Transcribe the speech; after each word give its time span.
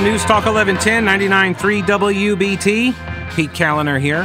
702 0.00 0.12
News 0.12 0.24
Talk 0.24 0.46
1110 0.46 1.54
99.3 1.54 2.56
WBT. 2.56 3.34
Pete 3.34 3.50
Kaliner 3.50 4.00
here. 4.00 4.24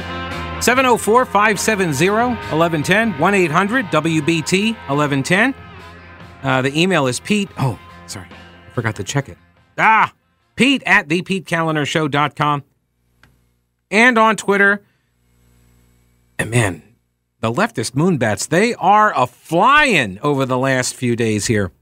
704 0.62 1.26
570 1.26 2.10
1110 2.10 3.20
1 3.20 3.34
800 3.34 3.86
WBT 3.88 4.74
1110. 4.88 5.54
Uh, 6.44 6.62
the 6.62 6.80
email 6.80 7.08
is 7.08 7.20
Pete. 7.20 7.50
Oh, 7.58 7.78
sorry. 8.08 8.28
I 8.32 8.70
forgot 8.72 8.96
to 8.96 9.04
check 9.04 9.28
it. 9.28 9.38
Ah, 9.78 10.14
Pete 10.56 10.82
at 10.86 11.10
thepetekalinershow.com. 11.10 12.64
And 13.92 14.18
on 14.18 14.38
Twitter. 14.38 14.82
And 16.40 16.52
man, 16.52 16.84
the 17.42 17.52
leftist 17.52 17.92
moonbats, 17.92 18.48
they 18.48 18.76
are 18.76 19.12
a 19.14 19.28
flying 19.28 20.20
over 20.22 20.46
the 20.46 20.58
last 20.58 20.96
few 20.96 21.18
days 21.18 21.48
here. 21.48 21.74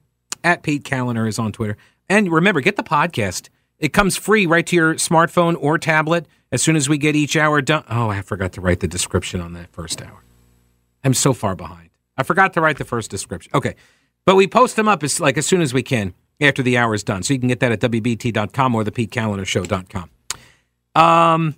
At 0.44 0.64
Pete 0.64 0.84
Kaliner 0.84 1.28
is 1.28 1.38
on 1.38 1.52
Twitter. 1.52 1.78
And 2.10 2.32
remember, 2.32 2.60
get 2.60 2.76
the 2.76 2.84
podcast. 2.84 3.50
It 3.84 3.92
comes 3.92 4.16
free 4.16 4.46
right 4.46 4.66
to 4.68 4.78
your 4.78 4.96
smartphone 4.96 5.58
or 5.60 5.78
tablet 5.78 6.26
as 6.54 6.62
soon 6.64 6.78
as 6.78 6.88
we 6.88 6.98
get 6.98 7.18
each 7.18 7.36
hour 7.36 7.62
done. 7.62 7.84
Oh, 7.90 8.10
I 8.10 8.22
forgot 8.22 8.54
to 8.54 8.62
write 8.62 8.80
the 8.80 8.88
description 8.88 9.42
on 9.42 9.52
that 9.54 9.74
first 9.74 10.02
hour. 10.02 10.24
I'm 11.04 11.14
so 11.14 11.34
far 11.34 11.54
behind. 11.54 11.90
I 12.16 12.24
forgot 12.24 12.54
to 12.54 12.62
write 12.62 12.78
the 12.78 12.86
first 12.86 13.12
description. 13.12 13.52
Okay. 13.54 13.76
But 14.26 14.38
we 14.38 14.48
post 14.48 14.78
them 14.78 14.88
up 14.88 15.04
as 15.04 15.20
like 15.20 15.38
as 15.38 15.46
soon 15.46 15.62
as 15.62 15.74
we 15.74 15.84
can 15.84 16.14
after 16.40 16.64
the 16.64 16.78
hour 16.78 16.94
is 16.94 17.04
done. 17.04 17.24
So 17.24 17.34
you 17.34 17.42
can 17.42 17.50
get 17.50 17.60
that 17.60 17.74
at 17.74 17.82
WBT.com 17.82 18.74
or 18.74 18.86
the 18.86 18.92
PeteKalinershow.com. 18.94 20.10
Um, 20.96 21.56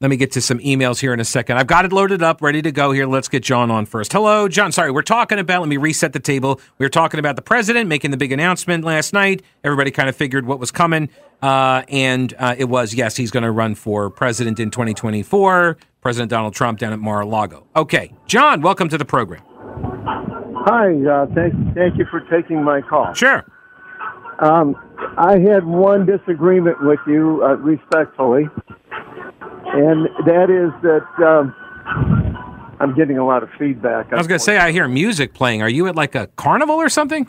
let 0.00 0.10
me 0.10 0.16
get 0.16 0.32
to 0.32 0.40
some 0.40 0.58
emails 0.58 1.00
here 1.00 1.14
in 1.14 1.20
a 1.20 1.24
second. 1.24 1.56
I've 1.56 1.66
got 1.66 1.84
it 1.86 1.92
loaded 1.92 2.22
up, 2.22 2.42
ready 2.42 2.60
to 2.62 2.70
go 2.70 2.92
here. 2.92 3.06
Let's 3.06 3.28
get 3.28 3.42
John 3.42 3.70
on 3.70 3.86
first. 3.86 4.12
Hello, 4.12 4.46
John. 4.46 4.70
Sorry, 4.70 4.90
we're 4.90 5.02
talking 5.02 5.38
about, 5.38 5.60
let 5.60 5.68
me 5.68 5.78
reset 5.78 6.12
the 6.12 6.20
table. 6.20 6.60
We 6.78 6.84
were 6.84 6.90
talking 6.90 7.18
about 7.18 7.36
the 7.36 7.42
president 7.42 7.88
making 7.88 8.10
the 8.10 8.18
big 8.18 8.30
announcement 8.30 8.84
last 8.84 9.14
night. 9.14 9.42
Everybody 9.64 9.90
kind 9.90 10.08
of 10.08 10.16
figured 10.16 10.46
what 10.46 10.60
was 10.60 10.70
coming. 10.70 11.08
Uh, 11.40 11.82
and 11.88 12.34
uh, 12.38 12.54
it 12.58 12.64
was, 12.66 12.94
yes, 12.94 13.16
he's 13.16 13.30
going 13.30 13.42
to 13.42 13.50
run 13.50 13.74
for 13.74 14.10
president 14.10 14.60
in 14.60 14.70
2024. 14.70 15.78
President 16.02 16.30
Donald 16.30 16.54
Trump 16.54 16.78
down 16.78 16.92
at 16.92 16.98
Mar 16.98 17.22
a 17.22 17.26
Lago. 17.26 17.66
Okay, 17.74 18.12
John, 18.26 18.60
welcome 18.60 18.88
to 18.90 18.98
the 18.98 19.04
program. 19.04 19.42
Hi, 19.48 20.92
uh, 21.04 21.26
thank, 21.34 21.54
thank 21.74 21.96
you 21.96 22.06
for 22.10 22.20
taking 22.30 22.62
my 22.62 22.82
call. 22.82 23.14
Sure. 23.14 23.44
Um, 24.40 24.76
I 25.16 25.38
had 25.38 25.64
one 25.64 26.04
disagreement 26.04 26.76
with 26.82 27.00
you, 27.06 27.42
uh, 27.42 27.56
respectfully, 27.56 28.48
and 29.76 30.06
that 30.26 30.48
is 30.50 30.72
that 30.82 31.06
um, 31.26 31.54
I'm 32.80 32.94
getting 32.94 33.18
a 33.18 33.24
lot 33.26 33.42
of 33.42 33.48
feedback. 33.58 34.12
I 34.12 34.16
was 34.16 34.26
going 34.26 34.38
to 34.38 34.44
say, 34.44 34.56
I 34.58 34.72
hear 34.72 34.88
music 34.88 35.34
playing. 35.34 35.62
Are 35.62 35.68
you 35.68 35.86
at 35.86 35.94
like 35.96 36.14
a 36.14 36.26
carnival 36.36 36.76
or 36.76 36.88
something? 36.88 37.28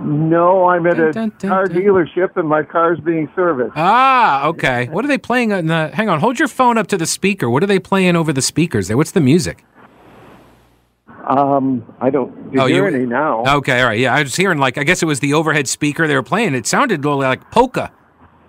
No, 0.00 0.68
I'm 0.68 0.86
at 0.86 0.98
a 0.98 1.12
Dun, 1.12 1.32
dun, 1.38 1.50
car 1.50 1.66
dun. 1.66 1.76
dealership, 1.76 2.36
and 2.36 2.48
my 2.48 2.62
car's 2.64 2.98
being 3.00 3.30
serviced. 3.36 3.72
Ah, 3.76 4.46
okay. 4.48 4.88
What 4.88 5.04
are 5.04 5.08
they 5.08 5.18
playing 5.18 5.52
on 5.52 5.66
the? 5.66 5.90
Hang 5.94 6.08
on, 6.08 6.18
hold 6.20 6.38
your 6.40 6.48
phone 6.48 6.76
up 6.76 6.88
to 6.88 6.96
the 6.98 7.06
speaker. 7.06 7.48
What 7.48 7.62
are 7.62 7.66
they 7.66 7.78
playing 7.78 8.16
over 8.16 8.32
the 8.32 8.42
speakers 8.42 8.88
there? 8.88 8.96
What's 8.96 9.12
the 9.12 9.20
music? 9.20 9.64
Um, 11.28 11.84
I 12.00 12.10
don't 12.10 12.32
Oh, 12.58 12.66
hear 12.66 12.88
you- 12.88 12.96
any 12.96 13.06
now. 13.06 13.44
Okay, 13.58 13.80
all 13.80 13.88
right. 13.88 13.98
Yeah, 13.98 14.12
I 14.14 14.22
was 14.22 14.34
hearing 14.34 14.58
like 14.58 14.76
I 14.76 14.82
guess 14.82 15.02
it 15.02 15.06
was 15.06 15.20
the 15.20 15.34
overhead 15.34 15.68
speaker 15.68 16.08
they 16.08 16.16
were 16.16 16.22
playing. 16.22 16.54
It 16.54 16.66
sounded 16.66 17.04
like 17.04 17.48
polka. 17.52 17.92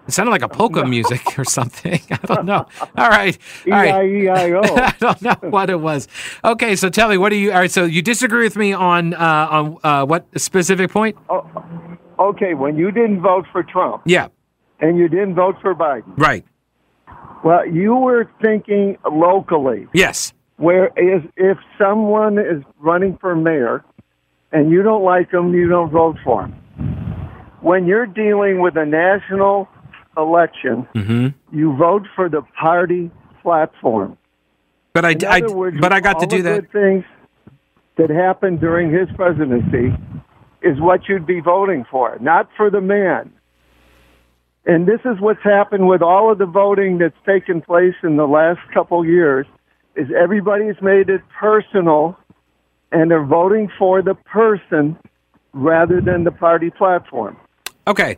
It 0.08 0.14
sounded 0.14 0.32
like 0.32 0.42
a 0.42 0.50
polka 0.50 0.86
music 0.86 1.40
or 1.40 1.46
something. 1.60 2.00
I 2.12 2.16
don't 2.26 2.46
know. 2.46 2.68
All 2.98 3.10
right, 3.10 3.38
all 3.68 3.72
right. 3.72 4.06
E-I-E-I-O. 4.06 4.62
I 4.76 4.94
don't 5.00 5.22
know 5.22 5.36
what 5.50 5.70
it 5.70 5.80
was. 5.80 6.08
Okay, 6.44 6.76
so 6.76 6.90
tell 6.90 7.08
me, 7.10 7.18
what 7.18 7.30
do 7.30 7.36
you? 7.38 7.52
All 7.52 7.60
right, 7.60 7.72
so 7.72 7.86
you 7.86 8.02
disagree 8.02 8.44
with 8.44 8.56
me 8.58 8.74
on 8.74 9.14
uh, 9.14 9.48
on 9.50 9.78
uh, 9.84 10.06
what 10.06 10.26
specific 10.40 10.92
point? 10.92 11.16
Oh, 11.30 11.48
okay, 12.20 12.54
when 12.54 12.78
you 12.78 12.92
didn't 12.92 13.22
vote 13.22 13.46
for 13.52 13.64
Trump 13.64 14.02
Yeah, 14.06 14.28
and 14.80 14.98
you 14.98 15.08
didn't 15.08 15.36
vote 15.36 15.56
for 15.62 15.74
Biden, 15.74 16.18
right. 16.18 16.44
well, 17.44 17.66
you 17.68 17.96
were 17.96 18.30
thinking 18.42 18.98
locally. 19.10 19.88
Yes. 19.94 20.34
where 20.58 20.88
is 20.98 21.22
if 21.38 21.58
someone 21.78 22.38
is 22.38 22.62
running 22.80 23.18
for 23.22 23.36
mayor 23.36 23.84
and 24.52 24.70
you 24.70 24.84
don't 24.84 25.04
like 25.04 25.32
them, 25.32 25.54
you 25.54 25.68
don't 25.70 25.90
vote 25.92 26.18
for 26.24 26.42
them. 26.44 26.54
When 27.62 27.86
you're 27.88 28.06
dealing 28.06 28.60
with 28.60 28.76
a 28.78 28.86
national 28.86 29.68
election, 30.18 30.88
Mm-hmm. 30.96 31.58
you 31.58 31.76
vote 31.78 32.04
for 32.16 32.30
the 32.30 32.42
party 32.60 33.12
platform. 33.42 34.18
But 34.94 35.06
I, 35.06 35.16
I 35.28 35.42
words, 35.48 35.78
but 35.80 35.92
I 35.92 36.00
got 36.00 36.20
to 36.20 36.28
do 36.28 36.38
the 36.38 36.50
that. 36.50 36.62
Good 36.62 36.72
things 36.72 37.06
that 37.98 38.10
happened 38.10 38.60
during 38.60 38.92
his 38.92 39.08
presidency 39.16 39.96
is 40.62 40.80
what 40.80 41.08
you'd 41.10 41.26
be 41.26 41.40
voting 41.40 41.86
for, 41.90 42.18
not 42.22 42.50
for 42.56 42.70
the 42.70 42.82
man. 42.82 43.32
And 44.66 44.88
this 44.88 45.02
is 45.04 45.20
what's 45.20 45.44
happened 45.44 45.88
with 45.88 46.02
all 46.02 46.32
of 46.32 46.38
the 46.38 46.46
voting 46.46 46.98
that's 47.00 47.18
taken 47.26 47.62
place 47.62 47.96
in 48.02 48.16
the 48.16 48.26
last 48.28 48.60
couple 48.74 49.06
years 49.06 49.46
is 49.96 50.08
everybody's 50.18 50.82
made 50.82 51.10
it 51.10 51.22
personal 51.38 52.18
and 52.92 53.12
they're 53.12 53.26
voting 53.26 53.70
for 53.78 54.02
the 54.02 54.14
person 54.16 54.98
rather 55.52 56.00
than 56.00 56.24
the 56.24 56.32
party 56.32 56.70
platform. 56.70 57.36
Okay, 57.88 58.18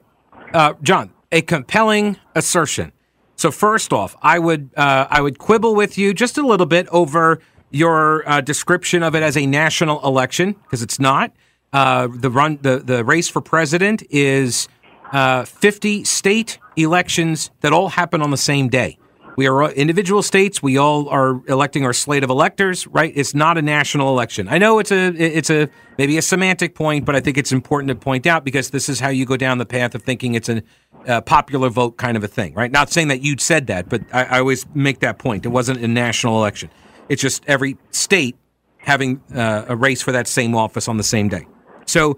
uh, 0.53 0.73
John, 0.83 1.11
a 1.35 1.41
compelling 1.41 2.17
assertion. 2.33 2.93
So 3.35 3.51
first 3.51 3.91
off, 3.91 4.15
I 4.21 4.39
would 4.39 4.69
uh, 4.77 5.07
I 5.09 5.19
would 5.21 5.37
quibble 5.37 5.75
with 5.75 5.97
you 5.97 6.13
just 6.13 6.37
a 6.37 6.41
little 6.47 6.65
bit 6.65 6.87
over 6.87 7.39
your 7.69 8.27
uh, 8.27 8.39
description 8.39 9.03
of 9.03 9.13
it 9.15 9.21
as 9.21 9.35
a 9.35 9.45
national 9.45 10.03
election 10.07 10.53
because 10.53 10.81
it's 10.81 10.99
not. 10.99 11.33
Uh, 11.73 12.07
the 12.09 12.31
run 12.31 12.57
the 12.61 12.79
the 12.79 13.03
race 13.03 13.27
for 13.27 13.41
president 13.41 14.01
is 14.09 14.69
uh, 15.11 15.43
50 15.43 16.05
state 16.05 16.57
elections 16.77 17.51
that 17.59 17.73
all 17.73 17.89
happen 17.89 18.21
on 18.21 18.31
the 18.31 18.37
same 18.37 18.69
day. 18.69 18.97
We 19.37 19.47
are 19.47 19.71
individual 19.71 20.21
states. 20.21 20.63
We 20.63 20.77
all 20.77 21.09
are 21.09 21.41
electing 21.47 21.85
our 21.85 21.93
slate 21.93 22.23
of 22.23 22.29
electors, 22.29 22.87
right? 22.87 23.11
It's 23.15 23.35
not 23.35 23.57
a 23.57 23.61
national 23.61 24.09
election. 24.09 24.47
I 24.47 24.57
know 24.57 24.79
it's 24.79 24.91
a 24.91 25.07
it's 25.07 25.49
a 25.49 25.69
maybe 25.97 26.17
a 26.17 26.21
semantic 26.21 26.73
point, 26.73 27.05
but 27.05 27.15
I 27.15 27.19
think 27.19 27.37
it's 27.37 27.51
important 27.51 27.89
to 27.89 27.95
point 27.95 28.25
out 28.25 28.45
because 28.45 28.69
this 28.69 28.87
is 28.87 28.99
how 28.99 29.09
you 29.09 29.25
go 29.25 29.35
down 29.35 29.57
the 29.57 29.65
path 29.65 29.93
of 29.93 30.03
thinking 30.03 30.35
it's 30.35 30.47
a 30.47 30.63
uh, 31.07 31.21
popular 31.21 31.69
vote 31.69 31.97
kind 31.97 32.15
of 32.15 32.23
a 32.23 32.27
thing, 32.27 32.53
right? 32.53 32.71
Not 32.71 32.89
saying 32.89 33.09
that 33.09 33.21
you'd 33.21 33.41
said 33.41 33.67
that, 33.67 33.89
but 33.89 34.01
I, 34.13 34.23
I 34.23 34.39
always 34.39 34.65
make 34.73 34.99
that 34.99 35.19
point. 35.19 35.45
It 35.45 35.49
wasn't 35.49 35.79
a 35.79 35.87
national 35.87 36.37
election. 36.37 36.69
It's 37.09 37.21
just 37.21 37.43
every 37.45 37.77
state 37.91 38.37
having 38.77 39.21
uh, 39.33 39.65
a 39.67 39.75
race 39.75 40.01
for 40.01 40.11
that 40.13 40.27
same 40.27 40.55
office 40.55 40.87
on 40.87 40.97
the 40.97 41.03
same 41.03 41.27
day. 41.27 41.45
So, 41.85 42.17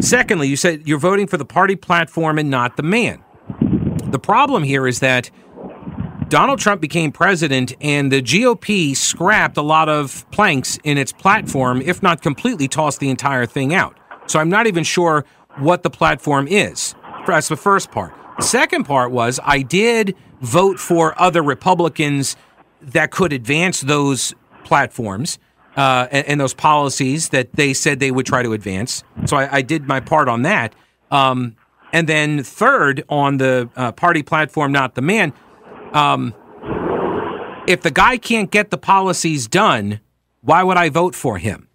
secondly, 0.00 0.48
you 0.48 0.56
said 0.56 0.86
you're 0.86 0.98
voting 0.98 1.26
for 1.26 1.36
the 1.36 1.44
party 1.44 1.76
platform 1.76 2.38
and 2.38 2.50
not 2.50 2.76
the 2.76 2.82
man. 2.82 3.22
The 4.06 4.18
problem 4.18 4.62
here 4.62 4.86
is 4.86 5.00
that 5.00 5.30
Donald 6.28 6.58
Trump 6.58 6.80
became 6.80 7.12
president 7.12 7.74
and 7.80 8.10
the 8.10 8.22
GOP 8.22 8.96
scrapped 8.96 9.56
a 9.56 9.62
lot 9.62 9.88
of 9.88 10.28
planks 10.30 10.78
in 10.82 10.98
its 10.98 11.12
platform, 11.12 11.82
if 11.82 12.02
not 12.02 12.22
completely 12.22 12.66
tossed 12.66 13.00
the 13.00 13.10
entire 13.10 13.46
thing 13.46 13.74
out. 13.74 13.96
So 14.26 14.38
I'm 14.40 14.48
not 14.48 14.66
even 14.66 14.84
sure 14.84 15.24
what 15.56 15.82
the 15.82 15.90
platform 15.90 16.48
is. 16.48 16.94
That's 17.26 17.48
the 17.48 17.56
first 17.56 17.90
part. 17.90 18.14
The 18.38 18.44
second 18.44 18.84
part 18.84 19.12
was 19.12 19.38
I 19.44 19.62
did 19.62 20.16
vote 20.40 20.78
for 20.78 21.20
other 21.20 21.42
Republicans 21.42 22.36
that 22.80 23.10
could 23.10 23.32
advance 23.32 23.82
those 23.82 24.34
platforms 24.64 25.38
uh, 25.76 26.08
and, 26.10 26.26
and 26.26 26.40
those 26.40 26.54
policies 26.54 27.30
that 27.30 27.52
they 27.52 27.72
said 27.74 28.00
they 28.00 28.10
would 28.10 28.26
try 28.26 28.42
to 28.42 28.52
advance. 28.52 29.04
So 29.26 29.36
I, 29.36 29.56
I 29.56 29.62
did 29.62 29.86
my 29.86 30.00
part 30.00 30.28
on 30.28 30.42
that. 30.42 30.74
Um, 31.10 31.56
and 31.92 32.08
then 32.08 32.42
third, 32.42 33.04
on 33.08 33.36
the 33.36 33.70
uh, 33.76 33.92
party 33.92 34.24
platform, 34.24 34.72
not 34.72 34.96
the 34.96 35.02
man, 35.02 35.32
um, 35.94 36.34
if 37.66 37.80
the 37.80 37.90
guy 37.90 38.18
can't 38.18 38.50
get 38.50 38.70
the 38.70 38.78
policies 38.78 39.46
done, 39.46 40.00
why 40.42 40.62
would 40.62 40.76
I 40.76 40.90
vote 40.90 41.14
for 41.14 41.38
him? 41.38 41.68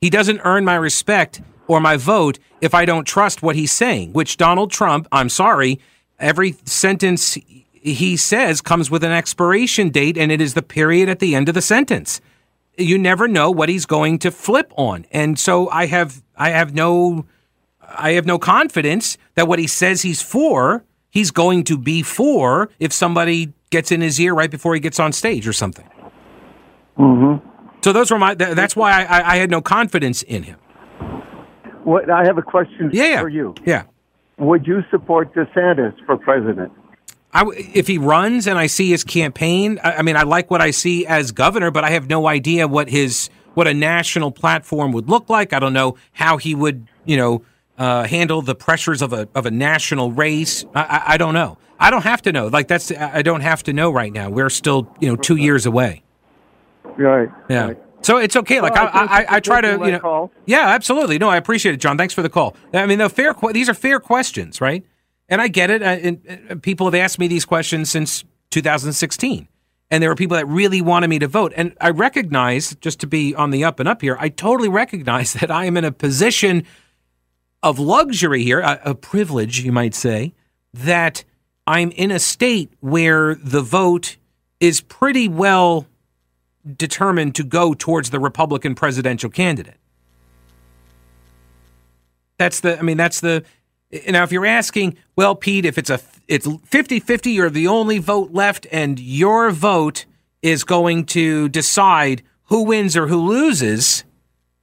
He 0.00 0.10
doesn't 0.10 0.40
earn 0.44 0.64
my 0.64 0.76
respect 0.76 1.42
or 1.66 1.80
my 1.80 1.96
vote 1.96 2.38
if 2.60 2.74
I 2.74 2.84
don't 2.84 3.04
trust 3.04 3.42
what 3.42 3.56
he's 3.56 3.72
saying, 3.72 4.12
which 4.12 4.36
Donald 4.36 4.70
Trump, 4.70 5.08
I'm 5.10 5.28
sorry, 5.28 5.80
every 6.18 6.52
sentence 6.64 7.36
he 7.72 8.16
says 8.16 8.60
comes 8.60 8.90
with 8.90 9.02
an 9.02 9.10
expiration 9.10 9.90
date, 9.90 10.16
and 10.16 10.30
it 10.30 10.40
is 10.40 10.54
the 10.54 10.62
period 10.62 11.08
at 11.08 11.18
the 11.18 11.34
end 11.34 11.48
of 11.48 11.54
the 11.54 11.62
sentence. 11.62 12.20
You 12.76 12.96
never 12.96 13.26
know 13.26 13.50
what 13.50 13.68
he's 13.68 13.86
going 13.86 14.18
to 14.20 14.30
flip 14.30 14.72
on. 14.76 15.04
And 15.10 15.38
so 15.38 15.68
I 15.68 15.86
have 15.86 16.22
I 16.36 16.50
have 16.50 16.74
no 16.74 17.26
I 17.82 18.12
have 18.12 18.26
no 18.26 18.38
confidence 18.38 19.18
that 19.34 19.48
what 19.48 19.58
he 19.58 19.66
says 19.66 20.02
he's 20.02 20.22
for, 20.22 20.84
he's 21.12 21.30
going 21.30 21.62
to 21.64 21.78
be 21.78 22.02
for 22.02 22.70
if 22.80 22.92
somebody 22.92 23.52
gets 23.70 23.92
in 23.92 24.00
his 24.00 24.18
ear 24.18 24.34
right 24.34 24.50
before 24.50 24.74
he 24.74 24.80
gets 24.80 24.98
on 24.98 25.12
stage 25.12 25.46
or 25.46 25.52
something. 25.52 25.88
Mm-hmm. 26.98 27.46
So 27.84 27.92
those 27.92 28.10
were 28.10 28.18
my. 28.18 28.34
th- 28.34 28.56
That's 28.56 28.74
why 28.74 29.04
I, 29.04 29.34
I, 29.34 29.36
had 29.36 29.50
no 29.50 29.60
confidence 29.60 30.22
in 30.22 30.42
him. 30.42 30.58
What 31.84 32.10
I 32.10 32.24
have 32.24 32.38
a 32.38 32.42
question 32.42 32.90
Yeah, 32.92 33.20
for 33.20 33.28
you. 33.28 33.54
Yeah. 33.64 33.84
Would 34.38 34.66
you 34.66 34.82
support 34.90 35.34
DeSantis 35.34 35.94
for 36.06 36.16
president? 36.16 36.72
I 37.32 37.44
if 37.74 37.86
he 37.86 37.98
runs 37.98 38.46
and 38.46 38.58
I 38.58 38.66
see 38.66 38.90
his 38.90 39.04
campaign, 39.04 39.80
I, 39.82 39.94
I 39.94 40.02
mean, 40.02 40.16
I 40.16 40.22
like 40.22 40.50
what 40.50 40.60
I 40.60 40.70
see 40.70 41.06
as 41.06 41.32
governor, 41.32 41.70
but 41.70 41.84
I 41.84 41.90
have 41.90 42.08
no 42.08 42.26
idea 42.28 42.68
what 42.68 42.88
his 42.88 43.30
what 43.54 43.66
a 43.66 43.74
national 43.74 44.30
platform 44.30 44.92
would 44.92 45.08
look 45.08 45.28
like. 45.28 45.52
I 45.52 45.58
don't 45.58 45.72
know 45.72 45.96
how 46.12 46.36
he 46.36 46.54
would, 46.54 46.86
you 47.04 47.16
know, 47.16 47.42
uh, 47.82 48.04
handle 48.04 48.42
the 48.42 48.54
pressures 48.54 49.02
of 49.02 49.12
a 49.12 49.28
of 49.34 49.44
a 49.44 49.50
national 49.50 50.12
race. 50.12 50.64
I, 50.72 50.82
I, 50.82 51.02
I, 51.14 51.16
don't 51.16 51.34
know. 51.34 51.58
I 51.80 51.90
don't 51.90 52.04
have 52.04 52.22
to 52.22 52.32
know. 52.32 52.46
Like 52.46 52.68
that's 52.68 52.92
I 52.92 53.22
don't 53.22 53.40
have 53.40 53.64
to 53.64 53.72
know 53.72 53.90
right 53.90 54.12
now. 54.12 54.30
We're 54.30 54.50
still 54.50 54.94
you 55.00 55.08
know 55.08 55.16
two 55.16 55.34
years 55.34 55.66
away. 55.66 56.04
Right. 56.84 57.28
Yeah. 57.48 57.66
Right. 57.66 57.78
So 58.02 58.18
it's 58.18 58.36
okay. 58.36 58.60
Like 58.60 58.74
well, 58.74 58.88
I, 58.92 59.24
I, 59.24 59.36
I, 59.36 59.40
try 59.40 59.60
to, 59.60 59.70
you 59.84 59.92
know, 59.92 59.98
call. 59.98 60.32
yeah, 60.46 60.68
absolutely. 60.68 61.18
No, 61.18 61.28
I 61.28 61.36
appreciate 61.36 61.74
it, 61.74 61.78
John. 61.78 61.96
Thanks 61.96 62.14
for 62.14 62.22
the 62.22 62.28
call. 62.28 62.56
I 62.72 62.86
mean, 62.86 62.98
the 62.98 63.08
fair, 63.08 63.32
these 63.52 63.68
are 63.68 63.74
fair 63.74 64.00
questions, 64.00 64.60
right? 64.60 64.84
And 65.28 65.40
I 65.40 65.46
get 65.46 65.70
it. 65.70 65.82
And, 65.82 66.20
and 66.26 66.60
people 66.60 66.86
have 66.88 66.96
asked 66.96 67.20
me 67.20 67.28
these 67.28 67.44
questions 67.44 67.90
since 67.90 68.24
2016 68.50 69.46
and 69.92 70.02
there 70.02 70.08
were 70.08 70.16
people 70.16 70.38
that 70.38 70.48
really 70.48 70.80
wanted 70.80 71.08
me 71.08 71.18
to 71.18 71.28
vote. 71.28 71.52
And 71.54 71.76
I 71.78 71.90
recognize, 71.90 72.74
just 72.76 72.98
to 73.00 73.06
be 73.06 73.34
on 73.34 73.50
the 73.50 73.62
up 73.62 73.78
and 73.78 73.86
up 73.86 74.00
here, 74.00 74.16
I 74.18 74.30
totally 74.30 74.70
recognize 74.70 75.32
that 75.40 75.50
I 75.50 75.66
am 75.66 75.76
in 75.76 75.84
a 75.84 75.92
position 75.92 76.64
of 77.62 77.78
luxury 77.78 78.42
here, 78.42 78.60
a, 78.60 78.80
a 78.84 78.94
privilege, 78.94 79.60
you 79.60 79.72
might 79.72 79.94
say, 79.94 80.32
that 80.74 81.24
I'm 81.66 81.90
in 81.92 82.10
a 82.10 82.18
state 82.18 82.72
where 82.80 83.34
the 83.34 83.62
vote 83.62 84.16
is 84.60 84.80
pretty 84.80 85.28
well 85.28 85.86
determined 86.76 87.34
to 87.36 87.44
go 87.44 87.74
towards 87.74 88.10
the 88.10 88.20
Republican 88.20 88.74
presidential 88.74 89.30
candidate. 89.30 89.78
That's 92.38 92.60
the, 92.60 92.78
I 92.78 92.82
mean, 92.82 92.96
that's 92.96 93.20
the, 93.20 93.44
now 94.08 94.22
if 94.22 94.32
you're 94.32 94.46
asking, 94.46 94.96
well, 95.16 95.34
Pete, 95.34 95.64
if 95.64 95.78
it's 95.78 95.90
a 95.90 96.00
it's 96.28 96.46
50-50 96.46 97.34
you're 97.34 97.50
the 97.50 97.66
only 97.66 97.98
vote 97.98 98.32
left 98.32 98.66
and 98.70 98.98
your 98.98 99.50
vote 99.50 100.06
is 100.40 100.64
going 100.64 101.04
to 101.04 101.48
decide 101.48 102.22
who 102.44 102.62
wins 102.62 102.96
or 102.96 103.08
who 103.08 103.18
loses 103.28 104.04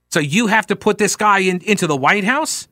so 0.10 0.20
you 0.20 0.48
have 0.48 0.66
to 0.68 0.76
put 0.76 0.98
this 0.98 1.16
guy 1.16 1.40
in, 1.40 1.62
into 1.62 1.86
the 1.86 1.98
white 1.98 2.24
house 2.24 2.69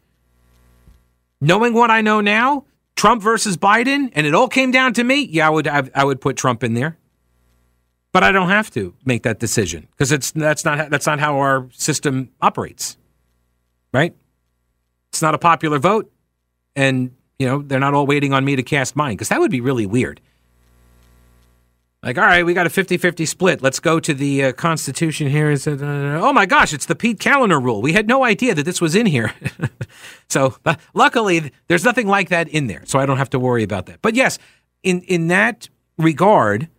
knowing 1.42 1.74
what 1.74 1.92
i 1.92 2.02
know 2.02 2.22
now 2.22 2.66
trump 2.96 3.22
versus 3.22 3.58
biden 3.58 4.10
and 4.14 4.26
it 4.28 4.34
all 4.34 4.48
came 4.48 4.72
down 4.72 4.94
to 4.94 5.04
me 5.04 5.26
yeah 5.26 5.48
i 5.48 5.50
would 5.50 5.68
I, 5.68 6.04
would 6.04 6.22
put 6.22 6.36
trump 6.36 6.64
in 6.64 6.74
there 6.74 6.98
but 8.12 8.24
i 8.24 8.32
don't 8.32 8.50
have 8.50 8.72
to 8.72 8.94
make 9.06 9.24
that 9.24 9.40
decision 9.40 9.88
because 9.92 10.12
it's 10.12 10.32
that's 10.32 10.66
not 10.66 10.90
that's 10.90 11.06
not 11.06 11.20
how 11.20 11.38
our 11.40 11.68
system 11.72 12.30
operates 12.42 12.98
right 13.94 14.16
it's 15.10 15.22
not 15.22 15.36
a 15.36 15.40
popular 15.40 15.80
vote 15.80 16.12
and 16.76 17.12
you 17.40 17.48
know, 17.48 17.62
they're 17.62 17.80
not 17.80 17.94
all 17.94 18.08
waiting 18.08 18.34
on 18.34 18.44
me 18.46 18.56
to 18.56 18.64
cast 18.64 18.96
mine 18.96 19.16
because 19.16 19.30
that 19.30 19.40
would 19.40 19.52
be 19.52 19.62
really 19.62 19.86
weird. 19.86 20.22
Like, 22.08 22.18
all 22.18 22.24
right, 22.24 22.46
we 22.46 22.54
got 22.54 22.66
a 22.66 22.70
50 22.70 22.96
50 22.96 23.26
split. 23.26 23.62
Let's 23.62 23.82
go 23.82 24.00
to 24.00 24.14
the 24.14 24.46
uh, 24.46 24.52
Constitution 24.54 25.28
here. 25.28 25.52
Uh, 25.52 26.22
oh 26.22 26.32
my 26.32 26.46
gosh, 26.46 26.72
it's 26.72 26.86
the 26.86 26.96
Pete 26.96 27.20
Kaliner 27.20 27.62
rule. 27.62 27.82
We 27.82 27.92
had 27.92 28.08
no 28.08 28.24
idea 28.24 28.56
that 28.56 28.64
this 28.64 28.80
was 28.80 28.96
in 28.96 29.08
here. 29.08 29.34
so, 30.30 30.56
luckily, 30.94 31.52
there's 31.68 31.84
nothing 31.84 32.08
like 32.08 32.30
that 32.30 32.48
in 32.48 32.68
there. 32.68 32.84
So 32.86 32.98
I 32.98 33.06
don't 33.06 33.18
have 33.18 33.32
to 33.32 33.40
worry 33.40 33.62
about 33.62 33.88
that. 33.88 34.02
But 34.02 34.16
yes, 34.16 34.40
in, 34.84 35.02
in 35.02 35.28
that 35.28 35.68
regard, 35.98 36.70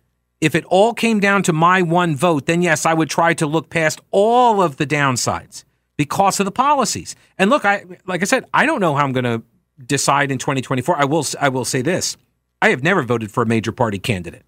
if 0.41 0.55
it 0.55 0.65
all 0.65 0.95
came 0.95 1.19
down 1.19 1.43
to 1.43 1.53
my 1.53 1.83
one 1.83 2.15
vote, 2.15 2.47
then 2.47 2.63
yes, 2.63 2.87
I 2.87 2.95
would 2.95 3.11
try 3.11 3.35
to 3.35 3.45
look 3.45 3.69
past 3.69 4.01
all 4.09 4.63
of 4.63 4.77
the 4.77 4.87
downsides 4.87 5.63
because 5.95 6.39
of 6.39 6.45
the 6.45 6.51
policies. 6.51 7.15
And 7.37 7.51
look, 7.51 7.65
I 7.65 7.85
like 8.07 8.23
I 8.23 8.25
said, 8.25 8.45
I 8.51 8.65
don't 8.65 8.81
know 8.81 8.95
how 8.95 9.03
I'm 9.03 9.13
going 9.13 9.25
to 9.25 9.43
decide 9.85 10.31
in 10.31 10.39
2024, 10.39 10.97
I 10.97 11.05
will 11.05 11.23
I 11.39 11.49
will 11.49 11.65
say 11.65 11.83
this. 11.83 12.17
I 12.63 12.69
have 12.69 12.81
never 12.81 13.03
voted 13.03 13.29
for 13.29 13.43
a 13.43 13.45
major 13.45 13.71
party 13.71 13.99
candidate 13.99 14.43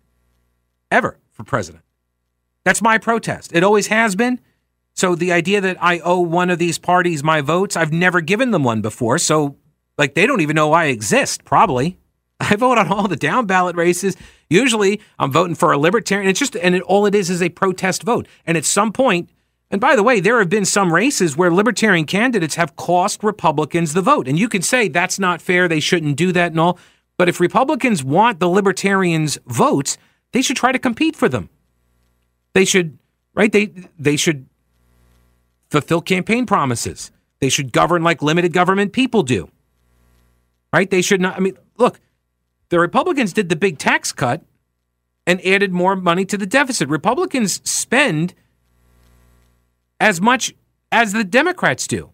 ever 0.92 1.18
for 1.32 1.44
president. 1.44 1.84
That's 2.64 2.82
my 2.82 2.98
protest. 2.98 3.52
It 3.54 3.64
always 3.64 3.88
has 3.88 4.16
been. 4.16 4.40
So 4.94 5.16
the 5.16 5.32
idea 5.32 5.62
that 5.62 5.82
I 5.82 6.00
owe 6.00 6.20
one 6.20 6.50
of 6.50 6.60
these 6.60 6.78
parties 6.78 7.24
my 7.24 7.42
votes, 7.42 7.76
I've 7.76 7.94
never 7.94 8.22
given 8.22 8.52
them 8.52 8.64
one 8.64 8.82
before. 8.82 9.18
So 9.18 9.56
like 9.98 10.14
they 10.14 10.28
don't 10.28 10.42
even 10.42 10.56
know 10.56 10.74
I 10.74 10.86
exist, 10.86 11.44
probably. 11.46 11.98
I 12.40 12.56
vote 12.56 12.78
on 12.78 12.92
all 12.92 13.08
the 13.08 13.16
down 13.16 13.46
ballot 13.46 13.76
races. 13.76 14.16
Usually 14.50 15.02
I'm 15.18 15.32
voting 15.32 15.56
for 15.56 15.72
a 15.72 15.78
libertarian. 15.78 16.30
It's 16.30 16.40
just 16.40 16.56
and 16.56 16.76
it, 16.76 16.84
all 16.84 17.06
it 17.06 17.16
is 17.16 17.30
is 17.30 17.42
a 17.42 17.50
protest 17.50 18.04
vote. 18.04 18.28
And 18.46 18.58
at 18.58 18.66
some 18.66 18.92
point 18.92 19.30
and 19.72 19.80
by 19.80 19.96
the 19.96 20.04
way, 20.04 20.20
there 20.20 20.40
have 20.40 20.50
been 20.50 20.66
some 20.66 20.94
races 20.94 21.38
where 21.38 21.50
libertarian 21.50 22.06
candidates 22.06 22.56
have 22.56 22.76
cost 22.76 23.24
Republicans 23.24 23.94
the 23.94 24.02
vote. 24.02 24.28
And 24.28 24.38
you 24.38 24.50
can 24.50 24.62
say 24.62 24.90
that's 24.90 25.18
not 25.18 25.42
fair, 25.42 25.68
they 25.68 25.80
shouldn't 25.80 26.18
do 26.18 26.34
that 26.34 26.52
and 26.52 26.60
all. 26.60 26.78
But 27.18 27.30
if 27.30 27.40
Republicans 27.40 28.04
want 28.04 28.40
the 28.40 28.50
libertarians' 28.50 29.38
votes, 29.48 29.98
they 30.31 30.42
should 30.42 30.57
try 30.57 30.72
to 30.72 30.80
compete 30.80 31.16
for 31.16 31.30
them. 31.30 31.50
They 32.54 32.66
should, 32.66 32.98
right? 33.33 33.51
They 33.51 33.72
they 33.98 34.16
should 34.16 34.45
fulfill 35.69 36.01
campaign 36.01 36.45
promises. 36.45 37.12
They 37.39 37.50
should 37.50 37.72
govern 37.72 38.04
like 38.04 38.22
limited 38.22 38.54
government 38.54 38.94
people 38.94 39.24
do. 39.24 39.50
Right? 40.74 40.89
They 40.89 41.01
should 41.01 41.22
not 41.22 41.38
I 41.38 41.39
mean, 41.39 41.57
look, 41.78 42.00
the 42.69 42.80
Republicans 42.80 43.33
did 43.33 43.50
the 43.50 43.56
big 43.56 43.78
tax 43.78 44.12
cut 44.12 44.42
and 45.28 45.45
added 45.45 45.72
more 45.72 45.95
money 45.95 46.25
to 46.25 46.38
the 46.38 46.45
deficit. 46.45 46.89
Republicans 46.89 47.62
spend 47.69 48.34
as 50.00 50.19
much 50.19 50.54
as 50.92 51.13
the 51.13 51.24
Democrats 51.24 51.88
do. 51.88 52.10